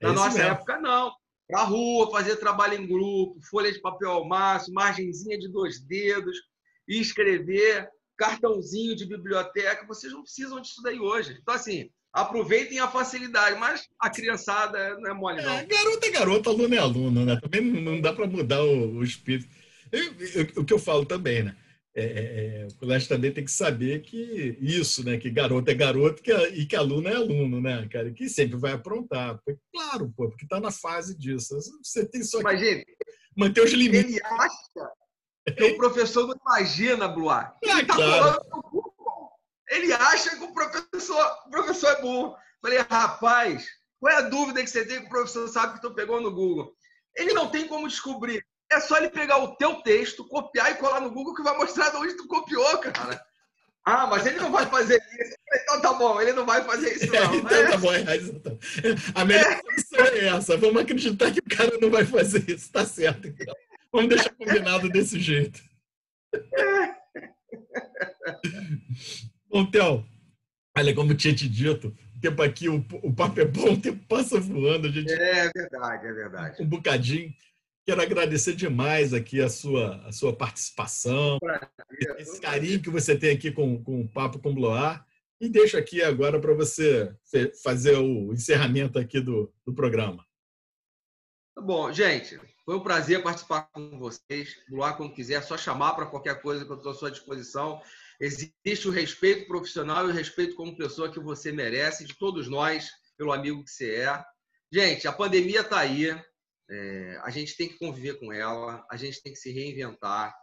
Na 0.00 0.10
é 0.10 0.12
nossa 0.12 0.38
mesmo. 0.38 0.52
época, 0.52 0.78
não. 0.78 1.12
Para 1.48 1.62
rua, 1.64 2.10
fazer 2.10 2.36
trabalho 2.36 2.74
em 2.74 2.86
grupo, 2.86 3.40
folha 3.42 3.72
de 3.72 3.80
papel 3.80 4.10
ao 4.10 4.24
máximo, 4.24 4.74
margenzinha 4.74 5.38
de 5.38 5.48
dois 5.48 5.80
dedos, 5.80 6.36
escrever, 6.86 7.88
cartãozinho 8.16 8.94
de 8.94 9.06
biblioteca. 9.06 9.86
Vocês 9.86 10.12
não 10.12 10.22
precisam 10.22 10.60
disso 10.60 10.80
daí 10.82 11.00
hoje. 11.00 11.36
Então, 11.40 11.54
assim, 11.54 11.90
aproveitem 12.12 12.78
a 12.78 12.88
facilidade, 12.88 13.58
mas 13.58 13.88
a 13.98 14.10
criançada 14.10 14.98
não 14.98 15.10
é 15.10 15.14
mole, 15.14 15.42
não. 15.42 15.52
É, 15.52 15.64
garota 15.64 16.06
é 16.06 16.10
garota, 16.10 16.50
aluno 16.50 16.74
é 16.74 16.78
aluno, 16.78 17.24
né? 17.24 17.38
Também 17.40 17.60
não 17.60 18.00
dá 18.00 18.12
para 18.12 18.26
mudar 18.26 18.62
o, 18.62 18.96
o 18.96 19.04
espírito. 19.04 19.48
Eu, 19.92 20.02
eu, 20.02 20.62
o 20.62 20.64
que 20.64 20.72
eu 20.72 20.78
falo 20.78 21.04
também, 21.04 21.42
né? 21.42 21.56
É, 21.92 22.02
é, 22.02 22.62
é, 22.62 22.66
o 22.70 22.74
colégio 22.76 23.08
também 23.08 23.32
tem 23.32 23.44
que 23.44 23.50
saber 23.50 24.00
que 24.02 24.56
isso, 24.60 25.04
né? 25.04 25.18
Que 25.18 25.28
garoto 25.28 25.70
é 25.70 25.74
garoto 25.74 26.22
que, 26.22 26.32
e 26.32 26.64
que 26.64 26.76
aluno 26.76 27.08
é 27.08 27.14
aluno, 27.14 27.60
né, 27.60 27.88
cara? 27.90 28.12
Que 28.12 28.28
sempre 28.28 28.56
vai 28.56 28.72
aprontar. 28.72 29.40
Claro, 29.72 30.12
pô, 30.16 30.28
porque 30.28 30.44
está 30.44 30.60
na 30.60 30.70
fase 30.70 31.16
disso. 31.18 31.58
Você 31.82 32.06
tem 32.06 32.22
só 32.22 32.40
Mas, 32.42 32.60
gente, 32.60 32.86
manter 33.36 33.62
os 33.62 33.72
limites. 33.72 34.16
Ele 34.16 34.20
acha 34.24 35.56
que 35.56 35.64
o 35.64 35.76
professor 35.76 36.28
não 36.28 36.36
imagina, 36.46 37.08
Bluar. 37.08 37.56
Ah, 37.64 37.84
tá 37.84 37.96
claro. 37.96 38.40
Ele 39.70 39.92
acha 39.92 40.36
que 40.36 40.44
o 40.44 40.52
professor, 40.52 41.24
o 41.46 41.50
professor 41.50 41.90
é 41.90 42.02
burro. 42.02 42.36
Falei, 42.60 42.78
rapaz, 42.78 43.66
qual 43.98 44.12
é 44.12 44.16
a 44.16 44.28
dúvida 44.28 44.62
que 44.62 44.68
você 44.68 44.84
tem 44.84 45.00
que 45.00 45.06
o 45.06 45.08
professor 45.08 45.48
sabe 45.48 45.74
que 45.74 45.80
tu 45.80 45.94
pegou 45.94 46.20
no 46.20 46.32
Google? 46.32 46.74
Ele 47.16 47.32
não 47.32 47.48
tem 47.48 47.68
como 47.68 47.88
descobrir. 47.88 48.44
É 48.70 48.80
só 48.80 48.98
ele 48.98 49.10
pegar 49.10 49.38
o 49.38 49.56
teu 49.56 49.76
texto, 49.82 50.26
copiar 50.26 50.72
e 50.72 50.76
colar 50.76 51.00
no 51.00 51.10
Google 51.10 51.34
que 51.34 51.42
vai 51.42 51.56
mostrar 51.56 51.90
de 51.90 51.96
onde 51.96 52.16
tu 52.16 52.26
copiou, 52.26 52.78
cara. 52.78 53.24
Ah, 53.84 54.06
mas 54.06 54.24
ele 54.26 54.38
não 54.38 54.52
vai 54.52 54.66
fazer 54.66 55.02
isso. 55.18 55.34
Então 55.62 55.80
tá 55.80 55.92
bom, 55.94 56.20
ele 56.20 56.32
não 56.32 56.44
vai 56.44 56.62
fazer 56.64 56.94
isso, 56.94 57.06
não. 57.06 57.16
É, 57.16 57.24
então 57.36 57.58
é. 57.58 57.70
tá 57.70 57.78
bom, 57.78 57.92
é, 57.92 58.04
A 59.14 59.24
melhor 59.24 59.60
solução 59.60 60.04
é. 60.04 60.18
é 60.18 60.26
essa. 60.28 60.56
Vamos 60.56 60.82
acreditar 60.82 61.32
que 61.32 61.40
o 61.40 61.56
cara 61.56 61.78
não 61.80 61.90
vai 61.90 62.04
fazer 62.04 62.48
isso. 62.48 62.70
Tá 62.70 62.84
certo, 62.84 63.28
então. 63.28 63.54
Vamos 63.92 64.10
deixar 64.10 64.30
combinado 64.30 64.88
desse 64.88 65.18
jeito. 65.18 65.60
Bom, 69.50 69.68
Theo, 69.68 70.06
olha, 70.78 70.94
como 70.94 71.12
tinha 71.12 71.34
te 71.34 71.48
dito, 71.48 71.88
o 72.16 72.20
tempo 72.20 72.40
aqui, 72.40 72.68
o, 72.68 72.86
o 73.02 73.12
papo 73.12 73.40
é 73.40 73.44
bom, 73.44 73.72
o 73.72 73.80
tempo 73.80 74.00
passa 74.06 74.38
voando. 74.38 74.86
A 74.86 74.90
gente... 74.90 75.12
É 75.12 75.50
verdade, 75.50 76.06
é 76.06 76.12
verdade. 76.12 76.62
Um 76.62 76.66
bocadinho. 76.66 77.34
Quero 77.84 78.00
agradecer 78.00 78.54
demais 78.54 79.12
aqui 79.12 79.40
a 79.40 79.48
sua, 79.48 79.96
a 80.06 80.12
sua 80.12 80.36
participação, 80.36 81.38
esse 82.18 82.40
carinho 82.40 82.80
que 82.80 82.90
você 82.90 83.18
tem 83.18 83.34
aqui 83.34 83.50
com, 83.50 83.82
com 83.82 84.02
o 84.02 84.08
Papo 84.08 84.38
com 84.38 84.54
Bloar. 84.54 85.04
E 85.40 85.48
deixo 85.48 85.76
aqui 85.76 86.00
agora 86.00 86.38
para 86.38 86.54
você 86.54 87.12
fazer 87.64 87.96
o 87.96 88.32
encerramento 88.32 88.98
aqui 88.98 89.18
do, 89.18 89.52
do 89.64 89.74
programa. 89.74 90.24
Tá 91.56 91.62
bom, 91.62 91.90
gente. 91.90 92.38
Foi 92.64 92.76
um 92.76 92.82
prazer 92.82 93.22
participar 93.22 93.62
com 93.72 93.98
vocês. 93.98 94.54
Bloar, 94.68 94.96
quando 94.96 95.14
quiser, 95.14 95.34
é 95.34 95.42
só 95.42 95.56
chamar 95.56 95.94
para 95.94 96.06
qualquer 96.06 96.40
coisa 96.40 96.64
que 96.64 96.70
eu 96.70 96.76
estou 96.76 96.92
à 96.92 96.94
sua 96.94 97.10
disposição. 97.10 97.80
Existe 98.20 98.86
o 98.86 98.90
respeito 98.90 99.46
profissional 99.46 100.06
e 100.06 100.10
o 100.10 100.14
respeito 100.14 100.54
como 100.54 100.76
pessoa 100.76 101.10
que 101.10 101.18
você 101.18 101.50
merece, 101.50 102.04
de 102.04 102.14
todos 102.18 102.48
nós, 102.48 102.90
pelo 103.16 103.32
amigo 103.32 103.64
que 103.64 103.70
você 103.70 103.94
é. 103.96 104.24
Gente, 104.70 105.08
a 105.08 105.12
pandemia 105.12 105.62
está 105.62 105.80
aí. 105.80 106.10
É, 106.70 107.20
a 107.24 107.30
gente 107.30 107.56
tem 107.56 107.68
que 107.68 107.78
conviver 107.78 108.20
com 108.20 108.32
ela, 108.32 108.86
a 108.90 108.96
gente 108.96 109.22
tem 109.22 109.32
que 109.32 109.38
se 109.38 109.50
reinventar. 109.50 110.34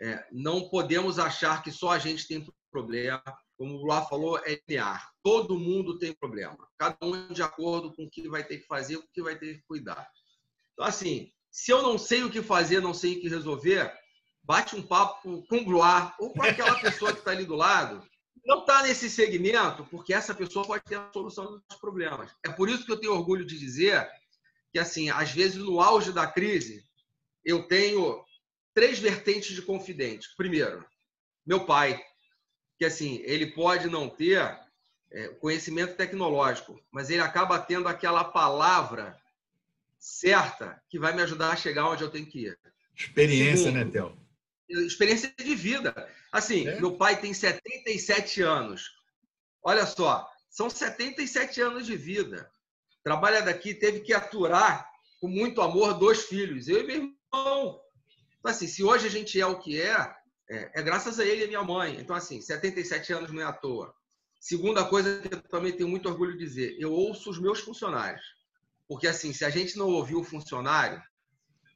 É, 0.00 0.26
não 0.32 0.68
podemos 0.70 1.18
achar 1.18 1.62
que 1.62 1.70
só 1.70 1.90
a 1.90 1.98
gente 1.98 2.26
tem 2.26 2.44
problema. 2.70 3.22
como 3.56 3.74
o 3.74 3.84
Luar 3.84 4.08
falou, 4.08 4.38
é 4.38 4.60
linear. 4.66 5.10
Todo 5.22 5.58
mundo 5.58 5.98
tem 5.98 6.14
problema. 6.14 6.56
Cada 6.78 6.96
um 7.02 7.32
de 7.32 7.42
acordo 7.42 7.94
com 7.94 8.04
o 8.04 8.10
que 8.10 8.28
vai 8.28 8.42
ter 8.42 8.58
que 8.58 8.66
fazer, 8.66 8.96
o 8.96 9.06
que 9.12 9.22
vai 9.22 9.38
ter 9.38 9.56
que 9.56 9.64
cuidar. 9.66 10.08
Então, 10.72 10.86
assim, 10.86 11.30
se 11.50 11.72
eu 11.72 11.82
não 11.82 11.98
sei 11.98 12.22
o 12.22 12.30
que 12.30 12.40
fazer, 12.40 12.80
não 12.80 12.94
sei 12.94 13.16
o 13.16 13.20
que 13.20 13.28
resolver, 13.28 13.92
bate 14.48 14.74
um 14.74 14.82
papo 14.82 15.42
com 15.46 15.58
o 15.58 15.70
Luar 15.70 16.16
ou 16.18 16.32
com 16.32 16.42
aquela 16.42 16.80
pessoa 16.80 17.12
que 17.12 17.18
está 17.18 17.32
ali 17.32 17.44
do 17.44 17.54
lado. 17.54 18.02
Não 18.46 18.60
está 18.60 18.82
nesse 18.82 19.10
segmento, 19.10 19.84
porque 19.90 20.14
essa 20.14 20.34
pessoa 20.34 20.66
pode 20.66 20.84
ter 20.84 20.94
a 20.94 21.12
solução 21.12 21.62
dos 21.68 21.78
problemas. 21.78 22.30
É 22.42 22.48
por 22.48 22.66
isso 22.70 22.86
que 22.86 22.90
eu 22.90 22.96
tenho 22.96 23.12
orgulho 23.12 23.44
de 23.44 23.58
dizer 23.58 24.08
que, 24.72 24.78
assim, 24.78 25.10
às 25.10 25.30
vezes, 25.30 25.56
no 25.56 25.82
auge 25.82 26.12
da 26.12 26.26
crise, 26.26 26.82
eu 27.44 27.64
tenho 27.64 28.24
três 28.72 28.98
vertentes 28.98 29.54
de 29.54 29.60
confidente. 29.60 30.28
Primeiro, 30.34 30.82
meu 31.44 31.66
pai, 31.66 32.02
que 32.78 32.86
assim, 32.86 33.20
ele 33.24 33.48
pode 33.48 33.90
não 33.90 34.08
ter 34.08 34.40
é, 35.10 35.28
conhecimento 35.28 35.94
tecnológico, 35.94 36.80
mas 36.90 37.10
ele 37.10 37.20
acaba 37.20 37.58
tendo 37.58 37.86
aquela 37.86 38.24
palavra 38.24 39.14
certa 39.98 40.80
que 40.88 40.98
vai 40.98 41.14
me 41.14 41.20
ajudar 41.20 41.50
a 41.50 41.56
chegar 41.56 41.90
onde 41.90 42.02
eu 42.02 42.10
tenho 42.10 42.24
que 42.24 42.46
ir. 42.46 42.58
Experiência, 42.96 43.64
Segundo, 43.64 43.84
né, 43.84 43.90
Théo? 43.90 44.27
Experiência 44.68 45.32
de 45.36 45.54
vida. 45.54 45.94
Assim, 46.30 46.68
é? 46.68 46.80
meu 46.80 46.96
pai 46.96 47.20
tem 47.20 47.32
77 47.32 48.42
anos. 48.42 48.90
Olha 49.62 49.86
só, 49.86 50.28
são 50.50 50.68
77 50.68 51.60
anos 51.60 51.86
de 51.86 51.96
vida. 51.96 52.50
Trabalha 53.02 53.42
daqui, 53.42 53.74
teve 53.74 54.00
que 54.00 54.12
aturar 54.12 54.88
com 55.20 55.28
muito 55.28 55.60
amor 55.62 55.94
dois 55.94 56.24
filhos, 56.24 56.68
eu 56.68 56.80
e 56.80 56.86
meu 56.86 56.96
irmão. 56.96 57.80
Então, 58.38 58.50
assim, 58.50 58.66
se 58.66 58.84
hoje 58.84 59.06
a 59.06 59.10
gente 59.10 59.40
é 59.40 59.46
o 59.46 59.58
que 59.58 59.80
é, 59.80 60.14
é, 60.50 60.80
é, 60.80 60.82
graças 60.82 61.18
a 61.18 61.24
ele 61.24 61.42
e 61.42 61.44
a 61.44 61.48
minha 61.48 61.64
mãe. 61.64 61.96
Então, 61.98 62.14
assim, 62.14 62.40
77 62.40 63.12
anos 63.12 63.32
não 63.32 63.42
é 63.42 63.44
à 63.44 63.52
toa. 63.52 63.94
Segunda 64.40 64.84
coisa 64.84 65.20
que 65.20 65.34
eu 65.34 65.42
também 65.42 65.72
tenho 65.72 65.88
muito 65.88 66.08
orgulho 66.08 66.32
de 66.32 66.44
dizer, 66.44 66.76
eu 66.78 66.92
ouço 66.92 67.30
os 67.30 67.38
meus 67.38 67.60
funcionários. 67.60 68.22
Porque, 68.86 69.06
assim, 69.06 69.32
se 69.32 69.44
a 69.44 69.50
gente 69.50 69.76
não 69.76 69.88
ouvir 69.88 70.14
o 70.14 70.24
funcionário, 70.24 71.02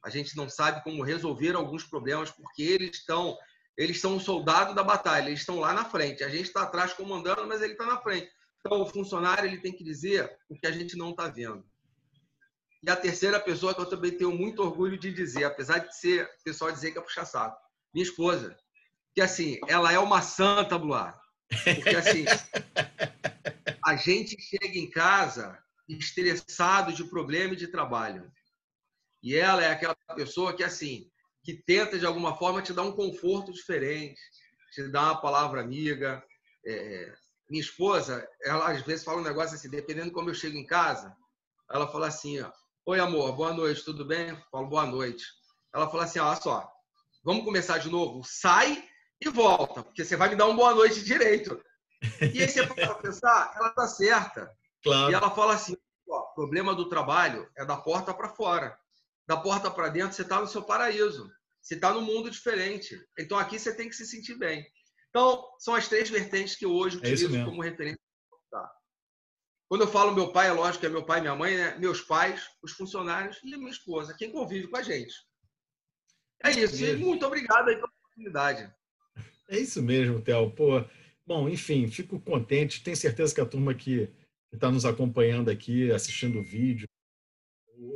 a 0.03 0.09
gente 0.09 0.35
não 0.35 0.49
sabe 0.49 0.83
como 0.83 1.03
resolver 1.03 1.55
alguns 1.55 1.83
problemas, 1.83 2.31
porque 2.31 2.63
eles 2.63 2.97
estão 2.97 3.37
eles 3.75 3.99
são 3.99 4.17
um 4.17 4.19
soldado 4.19 4.75
da 4.75 4.83
batalha, 4.83 5.27
eles 5.27 5.39
estão 5.39 5.59
lá 5.59 5.73
na 5.73 5.83
frente. 5.83 6.23
A 6.23 6.29
gente 6.29 6.43
está 6.43 6.61
atrás 6.61 6.93
comandando, 6.93 7.47
mas 7.47 7.59
ele 7.59 7.73
está 7.73 7.87
na 7.87 7.99
frente. 7.99 8.29
Então, 8.59 8.81
o 8.81 8.85
funcionário 8.85 9.45
ele 9.45 9.57
tem 9.57 9.73
que 9.73 9.83
dizer 9.83 10.31
o 10.47 10.55
que 10.55 10.67
a 10.67 10.71
gente 10.71 10.95
não 10.95 11.09
está 11.09 11.27
vendo. 11.27 11.65
E 12.83 12.89
a 12.89 12.95
terceira 12.95 13.39
pessoa 13.39 13.73
que 13.73 13.81
eu 13.81 13.89
também 13.89 14.11
tenho 14.11 14.31
muito 14.31 14.61
orgulho 14.61 14.95
de 14.95 15.11
dizer, 15.11 15.45
apesar 15.45 15.79
de 15.79 15.97
ser 15.97 16.25
o 16.25 16.43
pessoal 16.43 16.71
dizer 16.71 16.91
que 16.91 16.99
é 16.99 17.01
puxar 17.01 17.25
saco, 17.25 17.57
minha 17.91 18.05
esposa 18.05 18.55
que 19.13 19.21
assim, 19.21 19.59
ela 19.67 19.91
é 19.91 19.99
uma 19.99 20.21
santa, 20.21 20.77
Bluar. 20.77 21.19
Porque 21.63 21.95
assim, 21.95 22.25
a 23.85 23.95
gente 23.95 24.41
chega 24.41 24.77
em 24.77 24.89
casa 24.89 25.57
estressado 25.87 26.93
de 26.93 27.03
problema 27.03 27.53
e 27.53 27.57
de 27.57 27.67
trabalho. 27.67 28.31
E 29.23 29.35
ela 29.35 29.63
é 29.63 29.71
aquela 29.71 29.95
pessoa 30.15 30.53
que 30.53 30.63
assim, 30.63 31.09
que 31.43 31.53
tenta 31.53 31.97
de 31.97 32.05
alguma 32.05 32.35
forma 32.35 32.61
te 32.61 32.73
dar 32.73 32.83
um 32.83 32.91
conforto 32.91 33.51
diferente, 33.51 34.19
te 34.73 34.87
dar 34.89 35.03
uma 35.03 35.21
palavra 35.21 35.61
amiga. 35.61 36.23
É, 36.65 37.13
minha 37.49 37.61
esposa, 37.61 38.27
ela 38.43 38.71
às 38.71 38.81
vezes 38.81 39.03
fala 39.03 39.21
um 39.21 39.23
negócio 39.23 39.55
assim, 39.55 39.69
dependendo 39.69 40.07
de 40.07 40.13
como 40.13 40.29
eu 40.29 40.35
chego 40.35 40.57
em 40.57 40.65
casa, 40.65 41.15
ela 41.71 41.87
fala 41.87 42.07
assim, 42.07 42.41
ó, 42.41 42.51
Oi, 42.85 42.99
amor, 42.99 43.31
boa 43.31 43.53
noite, 43.53 43.85
tudo 43.85 44.03
bem? 44.03 44.31
Eu 44.31 44.37
falo 44.51 44.67
boa 44.67 44.85
noite. 44.85 45.23
Ela 45.73 45.89
fala 45.89 46.03
assim, 46.03 46.19
olha 46.19 46.35
só, 46.35 46.69
vamos 47.23 47.45
começar 47.45 47.77
de 47.77 47.89
novo? 47.89 48.21
Sai 48.25 48.83
e 49.21 49.29
volta, 49.29 49.83
porque 49.83 50.03
você 50.03 50.17
vai 50.17 50.27
me 50.27 50.35
dar 50.35 50.47
uma 50.47 50.57
boa 50.57 50.75
noite 50.75 51.01
direito. 51.01 51.63
E 52.19 52.41
aí 52.41 52.49
você 52.49 52.67
pode 52.67 53.01
pensar, 53.01 53.53
ela 53.55 53.69
tá 53.69 53.87
certa. 53.87 54.51
Claro. 54.83 55.09
E 55.09 55.15
ela 55.15 55.31
fala 55.31 55.53
assim: 55.53 55.77
o 56.05 56.21
problema 56.35 56.75
do 56.75 56.89
trabalho 56.89 57.49
é 57.55 57.63
da 57.63 57.77
porta 57.77 58.13
para 58.13 58.27
fora. 58.27 58.77
Da 59.27 59.37
porta 59.37 59.71
para 59.71 59.89
dentro, 59.89 60.13
você 60.13 60.21
está 60.21 60.39
no 60.39 60.47
seu 60.47 60.63
paraíso. 60.63 61.29
Você 61.61 61.75
está 61.75 61.93
num 61.93 62.01
mundo 62.01 62.29
diferente. 62.29 62.99
Então 63.17 63.37
aqui 63.37 63.57
você 63.57 63.73
tem 63.73 63.87
que 63.87 63.95
se 63.95 64.05
sentir 64.05 64.35
bem. 64.35 64.65
Então, 65.09 65.47
são 65.59 65.75
as 65.75 65.87
três 65.87 66.09
vertentes 66.09 66.55
que 66.55 66.65
hoje 66.65 66.97
é 66.97 66.99
utilizo 66.99 67.37
é 67.37 67.45
como 67.45 67.61
referência. 67.61 67.99
Quando 69.69 69.81
eu 69.81 69.87
falo 69.87 70.13
meu 70.13 70.31
pai, 70.31 70.49
é 70.49 70.51
lógico 70.51 70.81
que 70.81 70.85
é 70.85 70.89
meu 70.89 71.05
pai 71.05 71.19
e 71.19 71.21
minha 71.21 71.35
mãe, 71.35 71.55
né? 71.55 71.75
meus 71.77 72.01
pais, 72.01 72.47
os 72.61 72.73
funcionários 72.73 73.39
e 73.43 73.57
minha 73.57 73.71
esposa, 73.71 74.15
quem 74.15 74.31
convive 74.31 74.67
com 74.67 74.77
a 74.77 74.83
gente. 74.83 75.13
É 76.43 76.51
isso. 76.51 76.83
E 76.83 76.95
muito 76.97 77.25
obrigado 77.25 77.69
aí 77.69 77.75
pela 77.75 77.87
oportunidade. 77.87 78.71
É 79.49 79.57
isso 79.57 79.81
mesmo, 79.81 80.21
Theo. 80.21 80.51
Pô, 80.51 80.83
bom, 81.25 81.47
enfim, 81.47 81.87
fico 81.87 82.19
contente. 82.19 82.83
Tenho 82.83 82.97
certeza 82.97 83.33
que 83.33 83.41
a 83.41 83.45
turma 83.45 83.73
que 83.73 84.09
está 84.51 84.69
nos 84.69 84.85
acompanhando 84.85 85.49
aqui, 85.49 85.91
assistindo 85.91 86.39
o 86.39 86.43
vídeo 86.43 86.87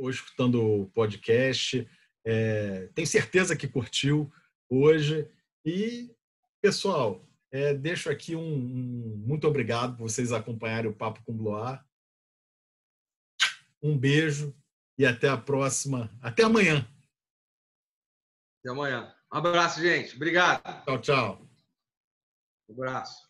ou 0.00 0.10
escutando 0.10 0.62
o 0.62 0.90
podcast, 0.90 1.88
é, 2.24 2.88
tem 2.94 3.06
certeza 3.06 3.56
que 3.56 3.68
curtiu 3.68 4.32
hoje. 4.68 5.30
E, 5.64 6.14
pessoal, 6.60 7.26
é, 7.50 7.72
deixo 7.72 8.10
aqui 8.10 8.36
um, 8.36 8.40
um, 8.42 9.22
muito 9.26 9.46
obrigado 9.46 9.96
por 9.96 10.08
vocês 10.08 10.32
acompanharem 10.32 10.90
o 10.90 10.94
Papo 10.94 11.22
com 11.24 11.36
Bloar. 11.36 11.86
Um 13.82 13.96
beijo 13.96 14.54
e 14.98 15.06
até 15.06 15.28
a 15.28 15.36
próxima. 15.36 16.10
Até 16.20 16.42
amanhã. 16.42 16.86
Até 18.60 18.72
amanhã. 18.72 19.14
Um 19.32 19.36
abraço, 19.36 19.80
gente. 19.80 20.16
Obrigado. 20.16 20.62
Tchau, 20.84 21.00
tchau. 21.00 21.48
Um 22.68 22.74
abraço. 22.74 23.27